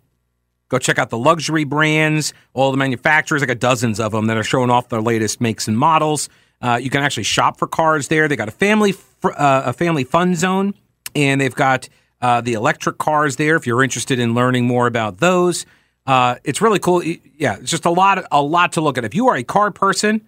Go 0.68 0.78
check 0.78 0.98
out 0.98 1.10
the 1.10 1.18
luxury 1.18 1.64
brands, 1.64 2.32
all 2.54 2.70
the 2.70 2.78
manufacturers. 2.78 3.42
I 3.42 3.46
got 3.46 3.58
dozens 3.58 4.00
of 4.00 4.12
them 4.12 4.26
that 4.28 4.38
are 4.38 4.42
showing 4.42 4.70
off 4.70 4.88
their 4.88 5.02
latest 5.02 5.40
makes 5.40 5.68
and 5.68 5.76
models. 5.76 6.30
Uh, 6.62 6.78
you 6.80 6.88
can 6.88 7.02
actually 7.02 7.24
shop 7.24 7.58
for 7.58 7.66
cars 7.66 8.08
there. 8.08 8.26
They 8.26 8.36
got 8.36 8.48
a 8.48 8.52
family 8.52 8.92
fr- 8.92 9.32
uh, 9.36 9.64
a 9.66 9.72
family 9.74 10.04
fun 10.04 10.34
zone, 10.34 10.74
and 11.14 11.40
they've 11.40 11.54
got 11.54 11.88
uh, 12.22 12.40
the 12.40 12.54
electric 12.54 12.98
cars 12.98 13.36
there. 13.36 13.56
If 13.56 13.66
you're 13.66 13.82
interested 13.82 14.18
in 14.18 14.32
learning 14.34 14.66
more 14.66 14.86
about 14.86 15.18
those, 15.18 15.66
uh, 16.06 16.36
it's 16.44 16.62
really 16.62 16.78
cool. 16.78 17.02
Yeah, 17.04 17.56
it's 17.58 17.70
just 17.70 17.84
a 17.84 17.90
lot 17.90 18.24
a 18.30 18.40
lot 18.40 18.72
to 18.72 18.80
look 18.80 18.96
at. 18.96 19.04
If 19.04 19.14
you 19.14 19.28
are 19.28 19.36
a 19.36 19.44
car 19.44 19.70
person, 19.70 20.22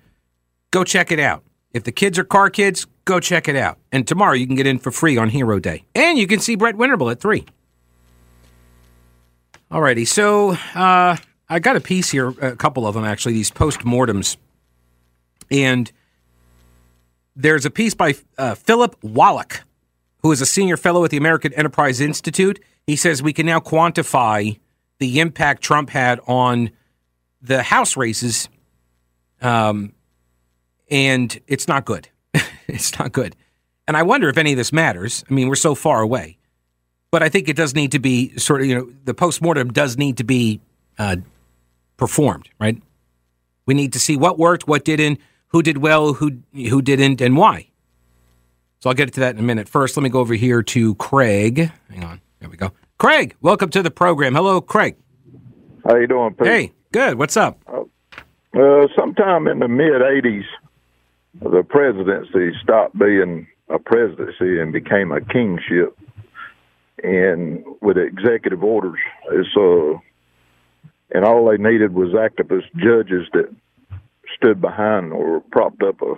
go 0.72 0.84
check 0.84 1.10
it 1.10 1.20
out. 1.20 1.42
If 1.72 1.84
the 1.84 1.92
kids 1.92 2.18
are 2.18 2.24
car 2.24 2.50
kids, 2.50 2.86
go 3.04 3.20
check 3.20 3.48
it 3.48 3.56
out. 3.56 3.78
And 3.92 4.06
tomorrow 4.06 4.34
you 4.34 4.46
can 4.46 4.56
get 4.56 4.66
in 4.66 4.78
for 4.78 4.90
free 4.90 5.16
on 5.16 5.28
Hero 5.28 5.58
Day, 5.58 5.84
and 5.94 6.18
you 6.18 6.26
can 6.26 6.40
see 6.40 6.54
Brett 6.56 6.76
Winterble 6.76 7.10
at 7.10 7.20
three. 7.20 7.44
Alrighty, 9.70 10.06
so 10.06 10.50
uh, 10.74 11.16
I 11.48 11.58
got 11.58 11.76
a 11.76 11.80
piece 11.80 12.10
here, 12.10 12.28
a 12.28 12.54
couple 12.54 12.86
of 12.86 12.94
them 12.94 13.04
actually, 13.04 13.34
these 13.34 13.50
post-mortems. 13.50 14.36
And 15.50 15.90
there's 17.34 17.66
a 17.66 17.70
piece 17.70 17.94
by 17.94 18.14
uh, 18.38 18.54
Philip 18.54 18.96
Wallach, 19.02 19.62
who 20.22 20.30
is 20.32 20.40
a 20.40 20.46
senior 20.46 20.76
fellow 20.76 21.04
at 21.04 21.10
the 21.10 21.16
American 21.16 21.52
Enterprise 21.54 22.00
Institute. 22.00 22.62
He 22.86 22.96
says 22.96 23.22
we 23.22 23.32
can 23.32 23.46
now 23.46 23.58
quantify 23.58 24.58
the 24.98 25.20
impact 25.20 25.62
Trump 25.62 25.90
had 25.90 26.20
on 26.26 26.70
the 27.42 27.62
House 27.62 27.96
races, 27.96 28.48
um, 29.42 29.92
and 30.90 31.38
it's 31.46 31.66
not 31.66 31.84
good. 31.84 32.08
it's 32.74 32.98
not 32.98 33.12
good. 33.12 33.36
And 33.86 33.96
I 33.96 34.02
wonder 34.02 34.28
if 34.28 34.38
any 34.38 34.52
of 34.52 34.56
this 34.56 34.72
matters. 34.72 35.24
I 35.30 35.34
mean, 35.34 35.48
we're 35.48 35.54
so 35.56 35.74
far 35.74 36.00
away 36.00 36.38
but 37.14 37.22
I 37.22 37.28
think 37.28 37.48
it 37.48 37.54
does 37.54 37.76
need 37.76 37.92
to 37.92 38.00
be 38.00 38.36
sort 38.38 38.60
of, 38.60 38.66
you 38.66 38.74
know, 38.74 38.90
the 39.04 39.14
postmortem 39.14 39.72
does 39.72 39.96
need 39.96 40.16
to 40.16 40.24
be 40.24 40.60
uh, 40.98 41.14
performed. 41.96 42.48
Right? 42.58 42.82
We 43.66 43.74
need 43.74 43.92
to 43.92 44.00
see 44.00 44.16
what 44.16 44.36
worked, 44.36 44.66
what 44.66 44.84
didn't, 44.84 45.20
who 45.46 45.62
did 45.62 45.78
well, 45.78 46.14
who 46.14 46.38
who 46.52 46.82
didn't, 46.82 47.20
and 47.20 47.36
why. 47.36 47.70
So 48.80 48.90
I'll 48.90 48.96
get 48.96 49.12
to 49.12 49.20
that 49.20 49.36
in 49.36 49.38
a 49.38 49.44
minute. 49.44 49.68
First, 49.68 49.96
let 49.96 50.02
me 50.02 50.08
go 50.08 50.18
over 50.18 50.34
here 50.34 50.60
to 50.64 50.96
Craig. 50.96 51.70
Hang 51.88 52.02
on. 52.02 52.20
There 52.40 52.48
we 52.48 52.56
go. 52.56 52.72
Craig, 52.98 53.36
welcome 53.40 53.70
to 53.70 53.80
the 53.80 53.92
program. 53.92 54.34
Hello, 54.34 54.60
Craig. 54.60 54.96
How 55.86 55.94
you 55.94 56.08
doing, 56.08 56.34
Pete? 56.34 56.48
Hey, 56.48 56.72
good. 56.90 57.16
What's 57.16 57.36
up? 57.36 57.60
Uh, 57.68 58.88
sometime 58.98 59.46
in 59.46 59.60
the 59.60 59.68
mid 59.68 60.02
'80s, 60.02 60.46
the 61.40 61.62
presidency 61.68 62.56
stopped 62.62 62.98
being 62.98 63.46
a 63.68 63.78
presidency 63.78 64.60
and 64.60 64.72
became 64.72 65.12
a 65.12 65.20
kingship. 65.20 65.98
And 67.02 67.64
with 67.80 67.98
executive 67.98 68.62
orders, 68.62 68.98
it's 69.30 69.48
uh, 69.56 69.98
and 71.10 71.24
all 71.24 71.48
they 71.48 71.58
needed 71.58 71.94
was 71.94 72.10
activist 72.10 72.72
judges 72.76 73.28
that 73.32 73.54
stood 74.36 74.60
behind 74.60 75.12
or 75.12 75.40
propped 75.50 75.82
up 75.82 76.00
a 76.02 76.14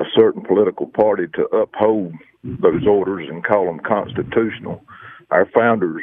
a 0.00 0.04
certain 0.16 0.42
political 0.42 0.86
party 0.86 1.24
to 1.34 1.44
uphold 1.56 2.14
those 2.42 2.86
orders 2.86 3.28
and 3.28 3.44
call 3.44 3.66
them 3.66 3.78
constitutional. 3.80 4.82
Our 5.30 5.46
founders 5.54 6.02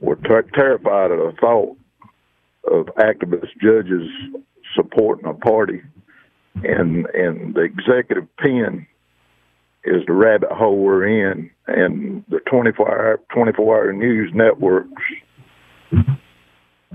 were 0.00 0.16
ter- 0.16 0.48
terrified 0.54 1.12
at 1.12 1.18
the 1.18 1.32
thought 1.40 1.76
of 2.70 2.86
activist 2.96 3.50
judges 3.60 4.08
supporting 4.74 5.26
a 5.26 5.34
party, 5.34 5.82
and 6.56 7.06
and 7.06 7.54
the 7.54 7.62
executive 7.62 8.26
pen 8.36 8.86
is 9.84 10.04
the 10.06 10.12
rabbit 10.12 10.50
hole 10.52 10.78
we're 10.78 11.06
in, 11.06 11.50
and 11.66 12.24
the 12.28 12.40
24 12.40 12.88
hour 12.90 13.20
24 13.32 13.76
hour 13.76 13.92
news 13.92 14.30
networks. 14.34 15.02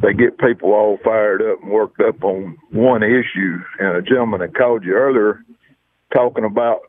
They 0.01 0.13
get 0.13 0.37
people 0.37 0.73
all 0.73 0.99
fired 1.03 1.41
up 1.41 1.61
and 1.63 1.71
worked 1.71 2.01
up 2.01 2.21
on 2.23 2.57
one 2.71 3.01
issue. 3.01 3.59
And 3.79 3.95
a 3.95 4.01
gentleman 4.01 4.41
that 4.41 4.53
called 4.53 4.83
you 4.83 4.93
earlier 4.93 5.43
talking 6.13 6.43
about 6.43 6.81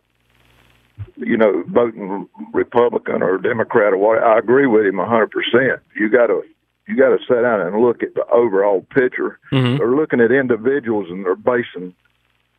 you 1.17 1.37
know 1.37 1.63
voting 1.69 2.29
Republican 2.53 3.23
or 3.23 3.39
Democrat 3.39 3.93
or 3.93 3.99
what. 3.99 4.23
I 4.23 4.39
agree 4.39 4.67
with 4.67 4.87
him 4.87 4.99
a 4.99 5.07
hundred 5.07 5.31
percent. 5.31 5.81
You 5.95 6.09
got 6.11 6.27
to 6.27 6.43
you 6.89 6.97
got 6.97 7.11
to 7.11 7.19
sit 7.29 7.43
down 7.43 7.61
and 7.61 7.81
look 7.81 8.03
at 8.03 8.15
the 8.15 8.27
overall 8.27 8.85
picture. 8.95 9.39
Mhm. 9.53 9.79
They're 9.79 9.95
looking 9.95 10.21
at 10.21 10.31
individuals 10.31 11.07
and 11.09 11.25
they're 11.25 11.37
basing 11.37 11.95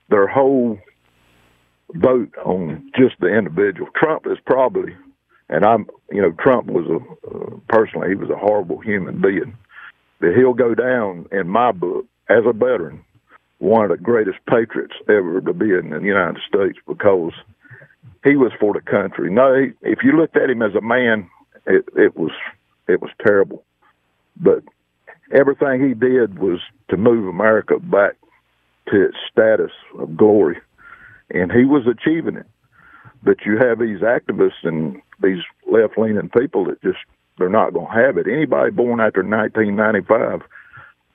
their 0.10 0.28
whole 0.28 0.80
vote 1.94 2.34
on 2.46 2.92
just 2.98 3.16
the 3.20 3.28
individual. 3.28 3.90
Trump 3.96 4.26
is 4.28 4.38
probably, 4.46 4.96
and 5.50 5.66
I'm 5.66 5.88
you 6.12 6.22
know 6.22 6.32
Trump 6.32 6.68
was 6.68 6.86
a 6.88 7.28
uh, 7.28 7.58
personally 7.70 8.10
he 8.10 8.16
was 8.16 8.30
a 8.30 8.38
horrible 8.38 8.80
human 8.80 9.22
being, 9.22 9.58
but 10.20 10.36
he'll 10.36 10.54
go 10.54 10.76
down 10.76 11.28
in 11.32 11.48
my 11.48 11.72
book 11.72 12.06
as 12.30 12.44
a 12.46 12.54
veteran 12.54 13.04
one 13.60 13.84
of 13.86 13.90
the 13.90 13.98
greatest 13.98 14.38
patriots 14.50 14.94
ever 15.10 15.42
to 15.42 15.54
be 15.54 15.72
in 15.74 15.90
the 15.90 16.00
United 16.02 16.42
States 16.48 16.78
because 16.88 17.34
he 18.24 18.36
was 18.36 18.52
for 18.60 18.74
the 18.74 18.82
country. 18.82 19.32
No, 19.32 19.56
he, 19.56 19.72
if 19.82 20.00
you 20.04 20.12
looked 20.14 20.38
at 20.38 20.50
him 20.50 20.62
as 20.62 20.76
a 20.76 20.82
man, 20.82 21.30
it, 21.66 21.86
it 21.96 22.16
was 22.16 22.32
it 22.88 23.02
was 23.02 23.12
terrible. 23.26 23.64
But 24.38 24.64
everything 25.34 25.88
he 25.88 25.94
did 25.94 26.40
was 26.40 26.60
to 26.90 26.98
move 26.98 27.28
America 27.28 27.80
back 27.80 28.14
to 28.92 29.06
its 29.06 29.18
status 29.32 29.72
of 30.00 30.16
glory, 30.16 30.58
and 31.30 31.52
he 31.52 31.66
was 31.66 31.84
achieving 31.88 32.38
it. 32.38 32.48
But 33.24 33.38
you 33.46 33.58
have 33.58 33.80
these 33.80 34.00
activists 34.00 34.64
and 34.64 35.02
these 35.22 35.40
left-leaning 35.72 36.30
people 36.30 36.66
that 36.66 36.82
just 36.82 37.00
they're 37.38 37.50
not 37.50 37.74
going 37.74 37.88
to 37.88 37.94
have 37.94 38.18
it. 38.18 38.28
Anybody 38.28 38.72
born 38.72 39.00
after 39.00 39.22
1995 39.24 40.42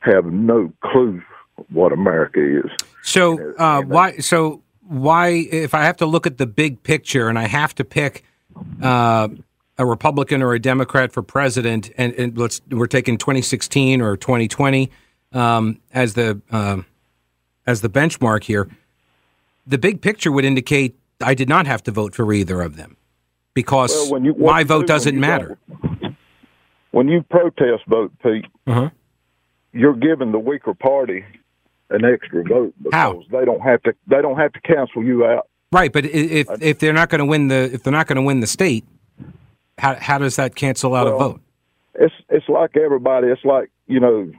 have 0.00 0.26
no 0.26 0.72
clue 0.84 1.22
what 1.70 1.92
America 1.92 2.40
is. 2.40 2.70
So 3.02 3.54
uh, 3.58 3.82
why? 3.82 4.18
So 4.18 4.62
why? 4.86 5.28
If 5.28 5.74
I 5.74 5.84
have 5.84 5.96
to 5.98 6.06
look 6.06 6.26
at 6.26 6.38
the 6.38 6.46
big 6.46 6.82
picture 6.82 7.28
and 7.28 7.38
I 7.38 7.46
have 7.46 7.74
to 7.76 7.84
pick 7.84 8.24
uh, 8.82 9.28
a 9.78 9.86
Republican 9.86 10.42
or 10.42 10.52
a 10.52 10.60
Democrat 10.60 11.12
for 11.12 11.22
president, 11.22 11.90
and, 11.96 12.12
and 12.14 12.38
let's 12.38 12.60
we're 12.70 12.86
taking 12.86 13.18
2016 13.18 14.00
or 14.00 14.16
2020 14.16 14.90
um, 15.32 15.80
as 15.92 16.14
the 16.14 16.40
um 16.50 16.86
as 17.66 17.80
the 17.80 17.88
benchmark 17.88 18.44
here. 18.44 18.68
The 19.66 19.78
big 19.78 20.00
picture 20.00 20.32
would 20.32 20.44
indicate 20.44 20.96
I 21.20 21.34
did 21.34 21.48
not 21.48 21.66
have 21.66 21.82
to 21.84 21.92
vote 21.92 22.14
for 22.14 22.32
either 22.32 22.60
of 22.60 22.76
them 22.76 22.96
because 23.54 24.10
Well, 24.10 24.22
you- 24.24 24.34
my 24.34 24.64
vote 24.64 24.86
doesn't 24.86 25.18
matter. 25.18 25.56
When 26.90 27.08
you 27.08 27.22
protest 27.22 27.84
vote, 27.86 28.12
Pete, 28.22 28.46
Uh-huh. 28.66 28.90
you're 29.72 29.94
giving 29.94 30.32
the 30.32 30.38
weaker 30.38 30.74
party 30.74 31.24
an 31.90 32.04
extra 32.04 32.42
vote 32.42 32.74
because 32.82 32.92
How? 32.92 33.22
they 33.30 33.44
don't 33.44 33.60
have 33.60 33.82
to 33.84 33.94
they 34.08 34.20
don't 34.20 34.36
have 34.36 34.52
to 34.52 34.60
cancel 34.62 35.04
you 35.04 35.24
out. 35.24 35.46
Right, 35.70 35.92
but 35.92 36.04
if 36.04 36.48
if 36.60 36.78
they're 36.80 36.92
not 36.92 37.08
going 37.08 37.20
to 37.20 37.24
win 37.24 37.48
the 37.48 37.70
if 37.72 37.82
they're 37.82 37.92
not 37.92 38.06
going 38.08 38.16
to 38.16 38.22
win 38.22 38.40
the 38.40 38.46
state, 38.46 38.84
how 39.78 39.94
how 39.94 40.18
does 40.18 40.36
that 40.36 40.54
cancel 40.54 40.94
out 40.94 41.06
a 41.06 41.10
vote? 41.12 41.40
It's 41.94 42.14
it's 42.28 42.48
like 42.48 42.76
everybody. 42.76 43.28
It's 43.28 43.44
like 43.44 43.70
you 43.86 44.00
know, 44.00 44.30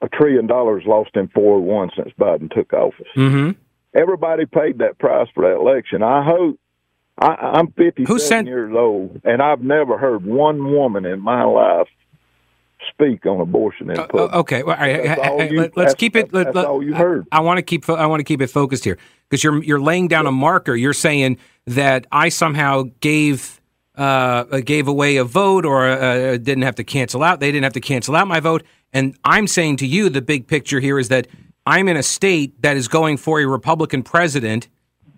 a 0.00 0.08
trillion 0.08 0.46
dollars 0.46 0.84
lost 0.86 1.10
in 1.14 1.28
four 1.28 1.60
one 1.60 1.90
since 1.96 2.10
Biden 2.18 2.52
took 2.54 2.72
office. 2.72 3.06
Mm-hmm. 3.16 3.50
Everybody 3.94 4.46
paid 4.46 4.78
that 4.78 4.98
price 4.98 5.28
for 5.34 5.42
that 5.48 5.56
election. 5.56 6.02
I 6.02 6.22
hope. 6.24 6.58
I, 7.20 7.34
I'm 7.58 7.66
57 7.72 8.06
Who 8.06 8.18
sent- 8.20 8.46
years 8.46 8.72
old, 8.76 9.20
and 9.24 9.42
I've 9.42 9.60
never 9.60 9.98
heard 9.98 10.24
one 10.24 10.72
woman 10.72 11.04
in 11.04 11.18
my 11.20 11.42
life 11.42 11.88
speak 12.90 13.26
on 13.26 13.40
abortion 13.40 13.90
in 13.90 13.96
public. 13.96 14.32
Uh, 14.32 14.38
okay, 14.38 14.62
well, 14.62 14.76
all 14.76 14.80
right, 14.82 15.02
That's 15.04 15.20
all 15.28 15.42
you- 15.42 15.58
let, 15.58 15.68
us 15.70 15.74
that's- 15.74 15.94
keep 15.94 16.14
it. 16.14 16.32
Let, 16.32 16.54
that's 16.54 16.66
all 16.66 16.80
you 16.82 16.94
I- 16.94 16.98
heard. 16.98 17.26
I, 17.32 17.40
want 17.40 17.58
to 17.58 17.62
keep. 17.62 17.88
I 17.90 18.06
want 18.06 18.20
to 18.20 18.24
keep 18.24 18.40
it 18.40 18.46
focused 18.48 18.84
here 18.84 18.98
because 19.28 19.42
you're 19.42 19.62
you're 19.64 19.80
laying 19.80 20.06
down 20.06 20.26
a 20.26 20.32
marker. 20.32 20.76
You're 20.76 20.92
saying 20.92 21.38
that 21.66 22.06
I 22.12 22.28
somehow 22.28 22.84
gave 23.00 23.60
uh, 23.98 24.60
gave 24.60 24.88
away 24.88 25.16
a 25.16 25.24
vote 25.24 25.66
or 25.66 25.86
uh, 25.86 26.36
didn't 26.38 26.62
have 26.62 26.76
to 26.76 26.84
cancel 26.84 27.22
out. 27.22 27.40
They 27.40 27.50
didn't 27.50 27.64
have 27.64 27.72
to 27.74 27.80
cancel 27.80 28.16
out 28.16 28.28
my 28.28 28.40
vote. 28.40 28.62
And 28.92 29.18
I'm 29.24 29.46
saying 29.46 29.78
to 29.78 29.86
you, 29.86 30.08
the 30.08 30.22
big 30.22 30.46
picture 30.46 30.80
here 30.80 30.98
is 30.98 31.08
that 31.08 31.26
I'm 31.66 31.88
in 31.88 31.96
a 31.96 32.02
state 32.02 32.62
that 32.62 32.76
is 32.76 32.88
going 32.88 33.18
for 33.18 33.40
a 33.40 33.46
Republican 33.46 34.02
president, 34.02 34.68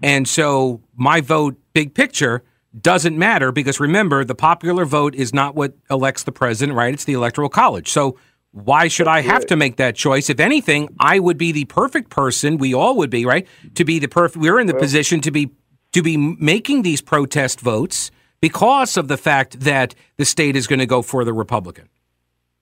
and 0.03 0.27
so 0.27 0.81
my 0.97 1.21
vote, 1.21 1.57
big 1.75 1.95
picture. 1.95 2.43
Doesn't 2.81 3.19
matter 3.19 3.51
because 3.51 3.81
remember, 3.81 4.25
the 4.25 4.35
popular 4.35 4.85
vote 4.85 5.17
is 5.17 5.35
not 5.35 5.57
what 5.57 5.75
elects 5.91 6.23
the 6.23 6.31
president, 6.31 6.77
right? 6.77 6.95
It's 6.95 7.05
the 7.05 7.15
electoral 7.15 7.49
college. 7.49 7.91
So 7.91 8.17
why 8.53 8.89
should 8.89 9.09
I 9.09 9.23
have 9.23 9.45
to 9.47 9.57
make 9.57 9.77
that 9.77 9.97
choice? 9.97 10.31
If 10.31 10.39
anything, 10.39 10.89
I 10.99 11.19
would 11.19 11.37
be 11.37 11.51
the 11.51 11.65
perfect 11.65 12.11
person. 12.11 12.59
We 12.59 12.73
all 12.73 12.97
would 12.97 13.11
be, 13.11 13.27
right? 13.27 13.47
To 13.75 13.85
be 13.85 13.99
the 13.99 14.07
perfect. 14.07 14.41
We're 14.41 14.61
in 14.61 14.69
the 14.69 14.75
position 14.75 15.21
to 15.23 15.31
be 15.31 15.51
to 15.93 16.03
be 16.03 16.17
making 16.17 16.83
these 16.83 17.01
protest 17.01 17.61
votes 17.61 18.13
because 18.41 18.97
of 18.97 19.09
the 19.09 19.17
fact 19.17 19.61
that 19.61 19.95
the 20.17 20.25
state 20.25 20.57
is 20.57 20.67
going 20.67 20.79
to 20.79 20.87
go 20.87 21.03
for 21.03 21.25
the 21.25 21.33
Republican. 21.33 21.89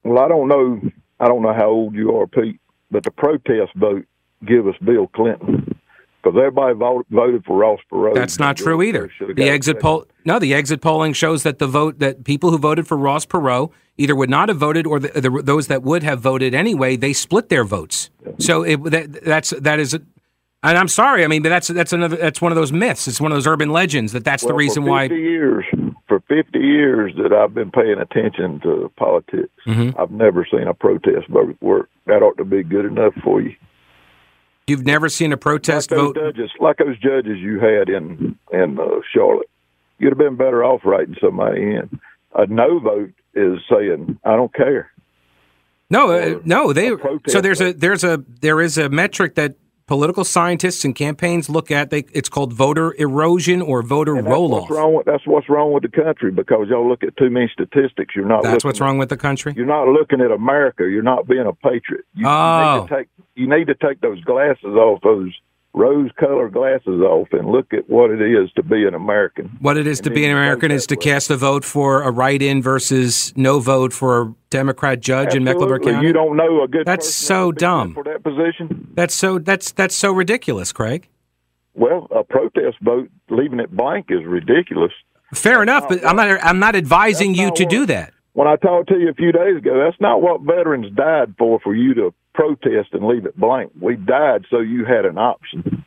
Well, 0.03 0.23
I 0.23 0.27
don't 0.27 0.47
know. 0.47 0.81
I 1.19 1.27
don't 1.27 1.41
know 1.41 1.53
how 1.53 1.69
old 1.69 1.95
you 1.95 2.15
are, 2.17 2.27
Pete, 2.27 2.59
but 2.91 3.03
the 3.03 3.11
protest 3.11 3.73
vote 3.75 4.05
give 4.45 4.67
us 4.67 4.75
Bill 4.83 5.07
Clinton 5.07 5.77
because 6.21 6.37
everybody 6.37 6.73
voted, 6.75 7.05
voted 7.09 7.45
for 7.45 7.57
Ross 7.57 7.79
Perot. 7.91 8.15
That's 8.15 8.39
not 8.39 8.57
true 8.57 8.81
either. 8.81 9.09
The 9.19 9.49
exit 9.49 9.79
poll, 9.79 10.05
no, 10.25 10.39
the 10.39 10.53
exit 10.53 10.81
polling 10.81 11.13
shows 11.13 11.43
that 11.43 11.59
the 11.59 11.67
vote 11.67 11.99
that 11.99 12.23
people 12.23 12.51
who 12.51 12.57
voted 12.57 12.87
for 12.87 12.97
Ross 12.97 13.25
Perot 13.25 13.71
either 13.97 14.15
would 14.15 14.29
not 14.29 14.49
have 14.49 14.57
voted, 14.57 14.87
or 14.87 14.99
the, 14.99 15.09
the, 15.19 15.41
those 15.43 15.67
that 15.67 15.83
would 15.83 16.03
have 16.03 16.21
voted 16.21 16.53
anyway, 16.53 16.95
they 16.95 17.13
split 17.13 17.49
their 17.49 17.65
votes. 17.65 18.09
So 18.37 18.63
it, 18.63 18.81
that, 18.85 19.23
that's 19.23 19.49
that 19.51 19.79
is, 19.79 19.97
and 20.63 20.77
I'm 20.77 20.87
sorry, 20.87 21.23
I 21.23 21.27
mean, 21.27 21.41
but 21.41 21.49
that's 21.49 21.67
that's 21.69 21.93
another 21.93 22.17
that's 22.17 22.41
one 22.41 22.51
of 22.51 22.55
those 22.57 22.71
myths. 22.71 23.07
It's 23.07 23.21
one 23.21 23.31
of 23.31 23.35
those 23.35 23.47
urban 23.47 23.69
legends 23.69 24.11
that 24.13 24.23
that's 24.25 24.43
the 24.45 24.53
reason 24.53 24.83
for 24.83 24.89
why. 24.89 25.07
50 25.07 25.21
years, 25.21 25.65
for 26.07 26.19
50 26.27 26.59
years 26.59 27.13
that 27.21 27.31
I've 27.33 27.53
been 27.53 27.71
paying 27.71 27.97
attention 27.99 28.59
to 28.61 28.91
politics, 28.97 29.49
Mm-hmm. 29.65 29.99
I've 29.99 30.11
never 30.11 30.47
seen 30.49 30.67
a 30.67 30.73
protest 30.73 31.27
vote 31.29 31.55
work. 31.61 31.89
That 32.07 32.23
ought 32.23 32.37
to 32.37 32.45
be 32.45 32.63
good 32.63 32.85
enough 32.85 33.13
for 33.23 33.39
you. 33.41 33.55
You've 34.67 34.85
never 34.85 35.09
seen 35.09 35.31
a 35.31 35.37
protest 35.37 35.91
like 35.91 35.99
vote. 35.99 36.15
judges, 36.15 36.51
like 36.59 36.77
those 36.77 36.97
judges 36.99 37.37
you 37.39 37.59
had 37.59 37.89
in 37.89 38.37
in 38.51 38.79
uh, 38.79 38.99
Charlotte, 39.13 39.49
you'd 39.99 40.09
have 40.11 40.17
been 40.17 40.35
better 40.35 40.63
off 40.63 40.81
writing 40.85 41.15
somebody 41.21 41.61
in. 41.75 41.99
A 42.35 42.45
no 42.47 42.79
vote 42.79 43.11
is 43.33 43.59
saying 43.69 44.19
I 44.23 44.35
don't 44.35 44.53
care. 44.53 44.91
No, 45.89 46.11
uh, 46.11 46.39
no, 46.45 46.71
they. 46.73 46.91
So 47.27 47.41
there's 47.41 47.61
a 47.61 47.73
there's 47.73 48.03
a 48.03 48.23
there 48.41 48.61
is 48.61 48.77
a 48.77 48.89
metric 48.89 49.35
that 49.35 49.55
political 49.89 50.23
scientists 50.23 50.85
and 50.85 50.93
campaigns 50.95 51.49
look 51.49 51.71
at. 51.71 51.89
They, 51.89 52.05
it's 52.13 52.29
called 52.29 52.53
voter 52.53 52.93
erosion 52.99 53.59
or 53.59 53.81
voter 53.81 54.15
And 54.15 54.27
that's 54.27 54.31
roll 54.31 54.51
what's 54.51 54.65
off. 54.65 54.69
wrong. 54.69 54.93
With, 54.93 55.05
that's 55.07 55.25
what's 55.25 55.49
wrong 55.49 55.73
with 55.73 55.81
the 55.81 55.89
country 55.89 56.29
because 56.29 56.67
y'all 56.69 56.87
look 56.87 57.01
at 57.03 57.17
too 57.17 57.31
many 57.31 57.49
statistics. 57.51 58.15
You're 58.15 58.27
not. 58.27 58.43
That's 58.43 58.63
what's 58.63 58.79
at- 58.79 58.85
wrong 58.85 58.99
with 58.99 59.09
the 59.09 59.17
country. 59.17 59.51
You're 59.57 59.65
not 59.65 59.87
looking 59.87 60.21
at 60.21 60.29
America. 60.29 60.83
You're 60.87 61.01
not 61.01 61.27
being 61.27 61.47
a 61.47 61.53
patriot. 61.53 62.05
You, 62.13 62.21
you 62.21 62.27
Oh. 62.27 62.81
need 62.81 62.87
to 62.87 62.93
oh. 62.93 62.97
take 62.99 63.07
you 63.33 63.49
need 63.49 63.65
to 63.65 63.73
take 63.75 63.99
those 64.01 64.21
glasses 64.25 64.63
off 64.65 65.01
those 65.01 65.33
rose 65.73 66.09
colored 66.19 66.51
glasses 66.53 66.99
off 67.01 67.27
and 67.31 67.47
look 67.49 67.73
at 67.73 67.89
what 67.89 68.09
it 68.11 68.21
is 68.21 68.51
to 68.55 68.63
be 68.63 68.85
an 68.85 68.93
American. 68.93 69.45
What 69.61 69.77
it 69.77 69.85
is 69.87 69.99
And 69.99 70.05
to 70.05 70.09
be 70.11 70.25
an 70.25 70.31
American 70.31 70.71
is 70.71 70.87
to 70.87 70.95
way. 70.95 71.01
cast 71.01 71.29
a 71.29 71.37
vote 71.37 71.63
for 71.63 72.01
a 72.01 72.11
write-in 72.11 72.61
versus 72.61 73.31
no 73.35 73.59
vote 73.59 73.93
for 73.93 74.21
a 74.21 74.33
Democrat 74.49 74.99
judge 74.99 75.35
in 75.35 75.43
Mecklenburg 75.43 75.83
County. 75.83 76.07
You 76.07 76.13
don't 76.13 76.35
know 76.35 76.63
a 76.63 76.67
good 76.67 76.85
That's 76.85 77.13
so 77.13 77.33
that 77.33 77.45
would 77.45 77.55
be 77.55 77.59
fit 77.59 77.59
dumb. 77.59 77.93
for 77.93 78.03
that 78.05 78.23
position. 78.23 78.87
That's 78.95 79.13
so 79.13 79.37
that's 79.39 79.71
that's 79.71 79.95
so 79.95 80.11
ridiculous, 80.11 80.71
Craig. 80.71 81.07
Well, 81.75 82.07
a 82.11 82.23
protest 82.23 82.77
vote, 82.81 83.09
leaving 83.29 83.59
it 83.59 83.71
blank, 83.71 84.07
is 84.09 84.25
ridiculous. 84.25 84.91
Fair 85.33 85.61
enough, 85.61 85.87
but 85.87 86.03
I'm 86.05 86.15
not 86.15 86.39
I'm 86.43 86.59
not 86.59 86.75
advising 86.75 87.29
That's 87.31 87.39
you 87.39 87.45
not 87.47 87.55
to 87.57 87.63
what- 87.65 87.69
do 87.71 87.85
that. 87.85 88.13
When 88.33 88.47
I 88.47 88.55
talked 88.55 88.89
to 88.89 88.97
you 88.97 89.09
a 89.09 89.13
few 89.13 89.31
days 89.31 89.57
ago, 89.57 89.77
that's 89.83 89.99
not 89.99 90.21
what 90.21 90.41
veterans 90.41 90.91
died 90.95 91.33
for, 91.37 91.59
for 91.59 91.75
you 91.75 91.93
to 91.95 92.13
protest 92.39 92.93
and 92.93 93.05
leave 93.05 93.25
it 93.25 93.37
blank. 93.37 93.71
We 93.79 93.95
died 93.95 94.45
so 94.49 94.59
you 94.59 94.85
had 94.85 95.05
an 95.05 95.17
option. 95.17 95.83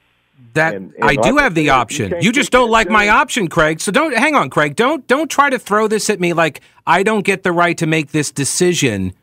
That 0.55 0.75
And- 0.75 0.93
and 1.01 1.05
I 1.05 1.15
do 1.15 1.35
like 1.37 1.45
have 1.45 1.55
the 1.55 1.63
said, 1.63 1.67
you 1.67 1.73
option. 1.73 2.15
You 2.21 2.33
just 2.33 2.51
don't 2.53 2.71
like 2.71 2.91
my 2.91 3.09
option, 3.09 3.49
Craig. 3.49 3.81
So 3.81 3.91
don't 3.91 4.15
hang 4.15 4.35
on, 4.35 4.51
Craig. 4.51 4.77
Don't 4.77 5.07
don't 5.07 5.31
try 5.31 5.49
to 5.49 5.59
throw 5.59 5.89
this 5.89 6.11
at 6.11 6.21
me 6.21 6.35
like 6.35 6.61
I 6.87 7.03
don't 7.03 7.25
get 7.25 7.43
the 7.43 7.53
right 7.53 7.79
to 7.79 7.87
make 7.87 8.13
this 8.13 8.31
decision 8.31 9.15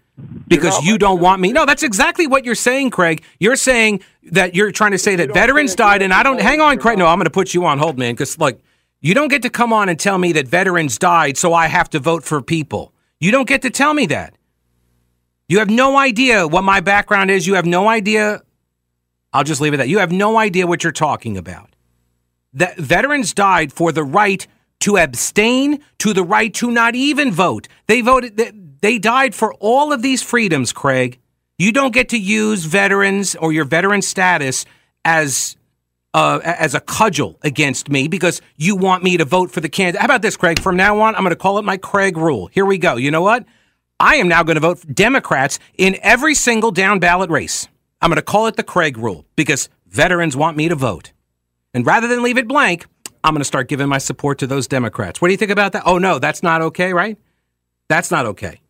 because 0.47 0.83
you 0.83 0.97
don't 0.97 1.19
want 1.19 1.39
me. 1.39 1.51
No, 1.53 1.67
that's 1.67 1.83
exactly 1.83 2.25
what 2.25 2.45
you're 2.45 2.55
saying, 2.55 2.89
Craig. 2.89 3.21
You're 3.39 3.55
saying 3.55 4.01
that 4.31 4.55
you're 4.55 4.71
trying 4.71 4.91
to 4.91 4.97
say 4.97 5.15
that 5.17 5.31
veterans 5.33 5.75
died 5.75 6.01
and 6.01 6.11
I 6.13 6.23
don't 6.23 6.41
hang 6.41 6.61
on, 6.61 6.79
Craig. 6.79 6.97
No. 6.97 7.05
I'm 7.05 7.19
going 7.19 7.25
to 7.25 7.29
put 7.29 7.53
you 7.53 7.63
on 7.65 7.77
hold, 7.77 7.99
man, 7.99 8.15
cuz 8.15 8.39
like 8.39 8.59
you 9.01 9.13
don't 9.13 9.27
get 9.29 9.43
to 9.43 9.51
come 9.51 9.71
on 9.71 9.87
and 9.87 9.99
tell 9.99 10.17
me 10.17 10.31
that 10.33 10.47
veterans 10.47 10.97
died 10.97 11.37
so 11.37 11.53
I 11.53 11.67
have 11.67 11.89
to 11.91 11.99
vote 11.99 12.23
for 12.23 12.41
people. 12.41 12.91
You 13.19 13.31
don't 13.31 13.47
get 13.47 13.61
to 13.61 13.69
tell 13.69 13.93
me 13.93 14.07
that. 14.07 14.33
You 15.49 15.59
have 15.59 15.69
no 15.69 15.97
idea 15.97 16.47
what 16.47 16.63
my 16.63 16.79
background 16.79 17.29
is. 17.29 17.45
You 17.45 17.55
have 17.55 17.65
no 17.65 17.89
idea 17.89 18.41
I'll 19.31 19.43
just 19.43 19.61
leave 19.61 19.73
it 19.73 19.75
at 19.75 19.83
that. 19.83 19.89
You 19.89 19.99
have 19.99 20.11
no 20.11 20.37
idea 20.37 20.65
what 20.65 20.83
you're 20.83 20.91
talking 20.91 21.37
about 21.37 21.69
that 22.53 22.77
veterans 22.77 23.33
died 23.33 23.71
for 23.71 23.91
the 23.91 24.03
right 24.03 24.47
to 24.79 24.97
abstain, 24.97 25.83
to 25.99 26.13
the 26.13 26.23
right 26.23 26.53
to 26.55 26.71
not 26.71 26.95
even 26.95 27.31
vote. 27.31 27.67
They 27.87 28.01
voted. 28.01 28.37
They, 28.81 28.97
died 28.97 29.35
for 29.35 29.53
all 29.55 29.91
of 29.91 30.01
these 30.01 30.23
freedoms, 30.23 30.71
Craig. 30.71 31.19
You 31.57 31.71
don't 31.71 31.93
get 31.93 32.09
to 32.09 32.17
use 32.17 32.63
veterans 32.63 33.35
or 33.35 33.51
your 33.51 33.65
veteran 33.65 34.01
status 34.01 34.65
as 35.03 35.57
uh, 36.13 36.39
as 36.43 36.73
a 36.73 36.79
cudgel 36.79 37.37
against 37.43 37.89
me 37.89 38.07
because 38.07 38.41
you 38.55 38.75
want 38.75 39.03
me 39.03 39.17
to 39.17 39.25
vote 39.25 39.51
for 39.51 39.59
the 39.59 39.69
candidate. 39.69 39.99
How 39.99 40.05
about 40.05 40.21
this, 40.21 40.37
Craig? 40.37 40.59
From 40.59 40.75
now 40.75 41.01
on, 41.01 41.13
I'm 41.13 41.21
going 41.21 41.31
to 41.31 41.35
call 41.35 41.59
it 41.59 41.65
my 41.65 41.77
Craig 41.77 42.17
rule. 42.17 42.47
Here 42.47 42.65
we 42.65 42.77
go. 42.77 42.95
You 42.95 43.11
know 43.11 43.21
what? 43.21 43.45
I 43.99 44.15
am 44.15 44.29
now 44.29 44.43
going 44.43 44.55
to 44.55 44.61
vote 44.61 44.83
Democrats 44.93 45.59
in 45.77 45.97
every 46.01 46.33
single 46.33 46.71
down 46.71 46.99
ballot 46.99 47.29
race. 47.29 47.67
I'm 48.01 48.09
going 48.09 48.15
to 48.15 48.21
call 48.21 48.47
it 48.47 48.55
the 48.55 48.63
Craig 48.63 48.97
rule 48.97 49.25
because 49.35 49.67
veterans 49.87 50.37
want 50.37 50.55
me 50.55 50.69
to 50.69 50.75
vote. 50.75 51.11
And 51.73 51.85
rather 51.85 52.07
than 52.07 52.23
leave 52.23 52.37
it 52.37 52.47
blank, 52.47 52.85
I'm 53.23 53.33
going 53.33 53.41
to 53.41 53.45
start 53.45 53.67
giving 53.67 53.89
my 53.89 53.97
support 53.97 54.39
to 54.39 54.47
those 54.47 54.67
Democrats. 54.67 55.21
What 55.21 55.27
do 55.27 55.33
you 55.33 55.37
think 55.37 55.51
about 55.51 55.73
that? 55.73 55.83
Oh, 55.85 55.97
no, 55.97 56.17
that's 56.17 56.41
not 56.41 56.61
okay, 56.61 56.93
right? 56.93 57.17
That's 57.89 58.09
not 58.09 58.25
okay. 58.25 58.61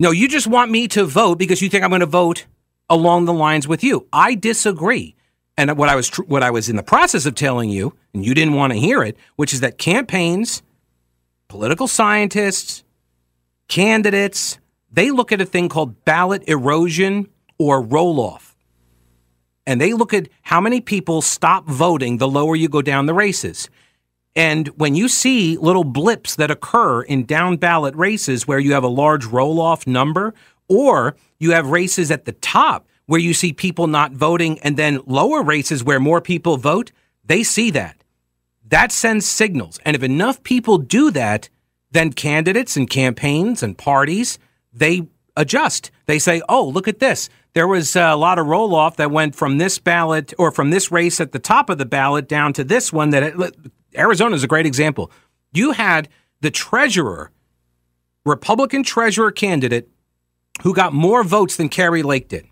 No, 0.00 0.10
you 0.10 0.26
just 0.26 0.46
want 0.46 0.70
me 0.70 0.88
to 0.88 1.04
vote 1.04 1.38
because 1.38 1.60
you 1.60 1.68
think 1.68 1.84
I'm 1.84 1.90
going 1.90 2.00
to 2.00 2.06
vote 2.06 2.46
along 2.88 3.26
the 3.26 3.32
lines 3.34 3.68
with 3.68 3.84
you. 3.84 4.06
I 4.12 4.34
disagree. 4.34 5.16
And 5.58 5.76
what 5.76 5.88
I 5.88 5.96
was 5.96 6.08
tr- 6.08 6.22
what 6.22 6.42
I 6.42 6.50
was 6.50 6.68
in 6.68 6.76
the 6.76 6.82
process 6.82 7.26
of 7.26 7.34
telling 7.34 7.68
you, 7.68 7.94
and 8.14 8.24
you 8.24 8.32
didn't 8.32 8.54
want 8.54 8.72
to 8.72 8.78
hear 8.78 9.02
it, 9.02 9.16
which 9.36 9.52
is 9.52 9.60
that 9.60 9.76
campaigns, 9.76 10.62
political 11.48 11.88
scientists, 11.88 12.84
candidates, 13.68 14.58
they 14.90 15.10
look 15.10 15.32
at 15.32 15.40
a 15.40 15.46
thing 15.46 15.68
called 15.68 16.04
ballot 16.04 16.42
erosion 16.48 17.28
or 17.58 17.82
roll 17.82 18.20
off 18.20 18.48
and 19.68 19.82
they 19.82 19.92
look 19.92 20.14
at 20.14 20.30
how 20.40 20.62
many 20.62 20.80
people 20.80 21.20
stop 21.20 21.66
voting 21.66 22.16
the 22.16 22.26
lower 22.26 22.56
you 22.56 22.70
go 22.70 22.80
down 22.80 23.04
the 23.04 23.12
races. 23.12 23.68
And 24.34 24.68
when 24.68 24.94
you 24.94 25.08
see 25.08 25.58
little 25.58 25.84
blips 25.84 26.36
that 26.36 26.50
occur 26.50 27.02
in 27.02 27.26
down 27.26 27.58
ballot 27.58 27.94
races 27.94 28.48
where 28.48 28.58
you 28.58 28.72
have 28.72 28.82
a 28.82 28.88
large 28.88 29.26
roll 29.26 29.60
off 29.60 29.86
number, 29.86 30.32
or 30.68 31.16
you 31.38 31.50
have 31.50 31.68
races 31.68 32.10
at 32.10 32.24
the 32.24 32.32
top 32.32 32.88
where 33.04 33.20
you 33.20 33.34
see 33.34 33.52
people 33.52 33.88
not 33.88 34.12
voting, 34.12 34.58
and 34.60 34.78
then 34.78 35.00
lower 35.04 35.42
races 35.42 35.84
where 35.84 36.00
more 36.00 36.22
people 36.22 36.56
vote, 36.56 36.90
they 37.22 37.42
see 37.42 37.70
that. 37.70 38.02
That 38.66 38.90
sends 38.90 39.28
signals. 39.28 39.78
And 39.84 39.94
if 39.94 40.02
enough 40.02 40.42
people 40.44 40.78
do 40.78 41.10
that, 41.10 41.50
then 41.90 42.12
candidates 42.12 42.76
and 42.76 42.88
campaigns 42.88 43.62
and 43.62 43.76
parties, 43.76 44.38
they 44.72 45.08
adjust. 45.36 45.90
They 46.06 46.18
say, 46.18 46.42
oh, 46.48 46.68
look 46.68 46.88
at 46.88 46.98
this. 46.98 47.28
There 47.54 47.66
was 47.66 47.96
a 47.96 48.14
lot 48.14 48.38
of 48.38 48.46
roll 48.46 48.74
off 48.74 48.96
that 48.96 49.10
went 49.10 49.34
from 49.34 49.58
this 49.58 49.78
ballot 49.78 50.34
or 50.38 50.50
from 50.50 50.70
this 50.70 50.92
race 50.92 51.20
at 51.20 51.32
the 51.32 51.38
top 51.38 51.70
of 51.70 51.78
the 51.78 51.86
ballot 51.86 52.28
down 52.28 52.52
to 52.54 52.64
this 52.64 52.92
one 52.92 53.10
that 53.10 53.54
Arizona 53.96 54.36
is 54.36 54.44
a 54.44 54.48
great 54.48 54.66
example. 54.66 55.10
You 55.52 55.72
had 55.72 56.08
the 56.40 56.50
treasurer, 56.50 57.32
Republican 58.24 58.82
treasurer 58.82 59.32
candidate, 59.32 59.88
who 60.62 60.74
got 60.74 60.92
more 60.92 61.24
votes 61.24 61.56
than 61.56 61.68
Kari 61.68 62.02
Lake 62.02 62.28
did. 62.28 62.46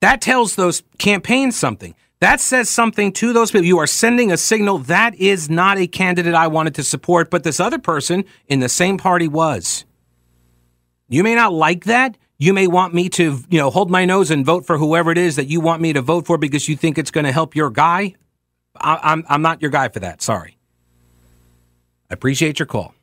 That 0.00 0.20
tells 0.20 0.56
those 0.56 0.82
campaigns 0.98 1.56
something. 1.56 1.94
That 2.24 2.40
says 2.40 2.70
something 2.70 3.12
to 3.12 3.34
those 3.34 3.50
people. 3.50 3.66
You 3.66 3.76
are 3.80 3.86
sending 3.86 4.32
a 4.32 4.38
signal 4.38 4.78
that 4.78 5.14
is 5.16 5.50
not 5.50 5.76
a 5.76 5.86
candidate 5.86 6.32
I 6.32 6.46
wanted 6.46 6.74
to 6.76 6.82
support, 6.82 7.28
but 7.28 7.44
this 7.44 7.60
other 7.60 7.78
person 7.78 8.24
in 8.46 8.60
the 8.60 8.68
same 8.70 8.96
party 8.96 9.28
was. 9.28 9.84
You 11.06 11.22
may 11.22 11.34
not 11.34 11.52
like 11.52 11.84
that. 11.84 12.16
You 12.38 12.54
may 12.54 12.66
want 12.66 12.94
me 12.94 13.10
to, 13.10 13.40
you 13.50 13.58
know, 13.58 13.68
hold 13.68 13.90
my 13.90 14.06
nose 14.06 14.30
and 14.30 14.42
vote 14.42 14.64
for 14.64 14.78
whoever 14.78 15.10
it 15.10 15.18
is 15.18 15.36
that 15.36 15.48
you 15.48 15.60
want 15.60 15.82
me 15.82 15.92
to 15.92 16.00
vote 16.00 16.24
for 16.26 16.38
because 16.38 16.66
you 16.66 16.76
think 16.76 16.96
it's 16.96 17.10
going 17.10 17.26
to 17.26 17.30
help 17.30 17.54
your 17.54 17.68
guy. 17.68 18.14
I, 18.74 19.00
I'm 19.02 19.26
I'm 19.28 19.42
not 19.42 19.60
your 19.60 19.70
guy 19.70 19.90
for 19.90 20.00
that. 20.00 20.22
Sorry. 20.22 20.56
I 22.10 22.14
appreciate 22.14 22.58
your 22.58 22.64
call. 22.64 22.93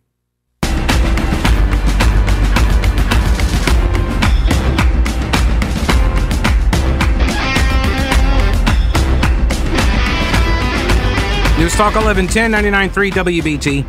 News 11.61 11.75
Talk 11.75 11.93
1110 11.93 12.51
99.3 12.89 13.11
WBT. 13.11 13.85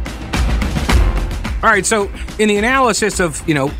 All 1.65 1.71
right, 1.71 1.87
so 1.87 2.11
in 2.39 2.51
the 2.51 2.59
analysis 2.59 3.19
of, 3.19 3.43
you 3.49 3.55
know, 3.55 3.71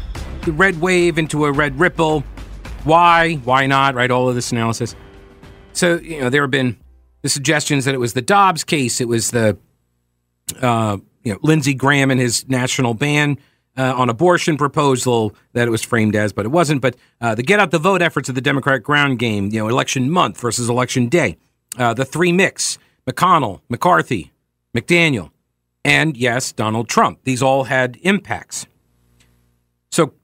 the 0.47 0.53
red 0.53 0.81
wave 0.81 1.19
into 1.19 1.45
a 1.45 1.53
red 1.53 1.79
ripple, 1.79 2.25
why, 2.85 3.35
why 3.45 3.67
not, 3.67 3.95
right? 3.95 4.11
All 4.11 4.31
of 4.31 4.35
this 4.35 4.51
analysis. 4.51 4.97
So, 5.75 5.97
you 5.97 6.23
know, 6.23 6.31
there 6.31 6.41
have 6.41 6.51
been 6.51 6.79
the 7.21 7.29
suggestions 7.29 7.85
that 7.85 7.93
it 7.93 7.99
was 7.99 8.15
the 8.15 8.23
Dobbs 8.23 8.65
case, 8.65 8.99
it 8.99 9.09
was 9.09 9.31
the, 9.31 9.59
uh, 10.63 10.97
you 11.23 11.35
know, 11.35 11.39
Lindsey 11.43 11.75
Graham 11.75 12.11
and 12.11 12.19
his 12.19 12.49
national 12.49 12.95
ban 12.95 13.37
uh, 13.77 13.93
on 13.95 14.09
abortion 14.09 14.57
proposal 14.57 15.37
that 15.53 15.69
it 15.69 15.71
was 15.71 15.83
framed 15.83 16.17
as, 16.17 16.33
but 16.33 16.47
it 16.47 16.51
wasn't. 16.51 16.81
But 16.81 16.97
uh, 17.21 17.35
the 17.35 17.43
get 17.43 17.61
out 17.61 17.71
the 17.73 17.79
vote 17.79 18.01
efforts 18.01 18.31
of 18.31 18.37
the 18.37 18.41
Democratic 18.41 18.85
ground 18.85 19.19
game, 19.19 19.51
you 19.53 19.59
know, 19.59 19.69
election 19.69 20.11
month 20.11 20.41
versus 20.41 20.71
election 20.71 21.11
day, 21.11 21.37
uh, 21.77 21.93
the 21.93 22.07
three 22.07 22.33
mix, 22.33 22.79
McConnell, 23.07 23.61
McCarthy, 23.69 24.33
McDaniel, 24.77 25.31
and 25.85 26.17
yes, 26.17 26.53
Donald 26.53 26.89
Trump. 26.89 27.21
These 27.25 27.43
all 27.43 27.65
had 27.65 27.99
impacts. 28.03 28.67
So, 29.91 30.15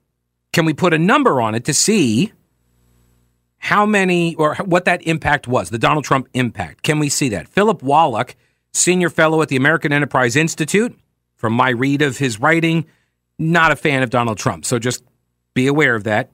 can 0.53 0.65
we 0.65 0.73
put 0.73 0.93
a 0.93 0.97
number 0.97 1.41
on 1.41 1.55
it 1.55 1.65
to 1.65 1.73
see 1.73 2.31
how 3.57 3.85
many 3.85 4.35
or 4.35 4.55
what 4.55 4.85
that 4.85 5.01
impact 5.03 5.47
was, 5.47 5.69
the 5.69 5.77
Donald 5.77 6.05
Trump 6.05 6.27
impact? 6.33 6.83
Can 6.83 6.99
we 6.99 7.09
see 7.09 7.29
that? 7.29 7.47
Philip 7.47 7.83
Wallach, 7.83 8.35
senior 8.73 9.09
fellow 9.09 9.41
at 9.41 9.49
the 9.49 9.57
American 9.57 9.91
Enterprise 9.91 10.35
Institute, 10.35 10.97
from 11.35 11.53
my 11.53 11.69
read 11.69 12.01
of 12.01 12.17
his 12.17 12.39
writing, 12.39 12.85
not 13.37 13.71
a 13.71 13.75
fan 13.75 14.03
of 14.03 14.09
Donald 14.09 14.37
Trump. 14.37 14.65
So 14.65 14.79
just 14.79 15.03
be 15.53 15.67
aware 15.67 15.95
of 15.95 16.05
that. 16.05 16.31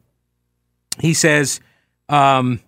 He 0.99 1.13
says, 1.13 1.59
um, 2.09 2.59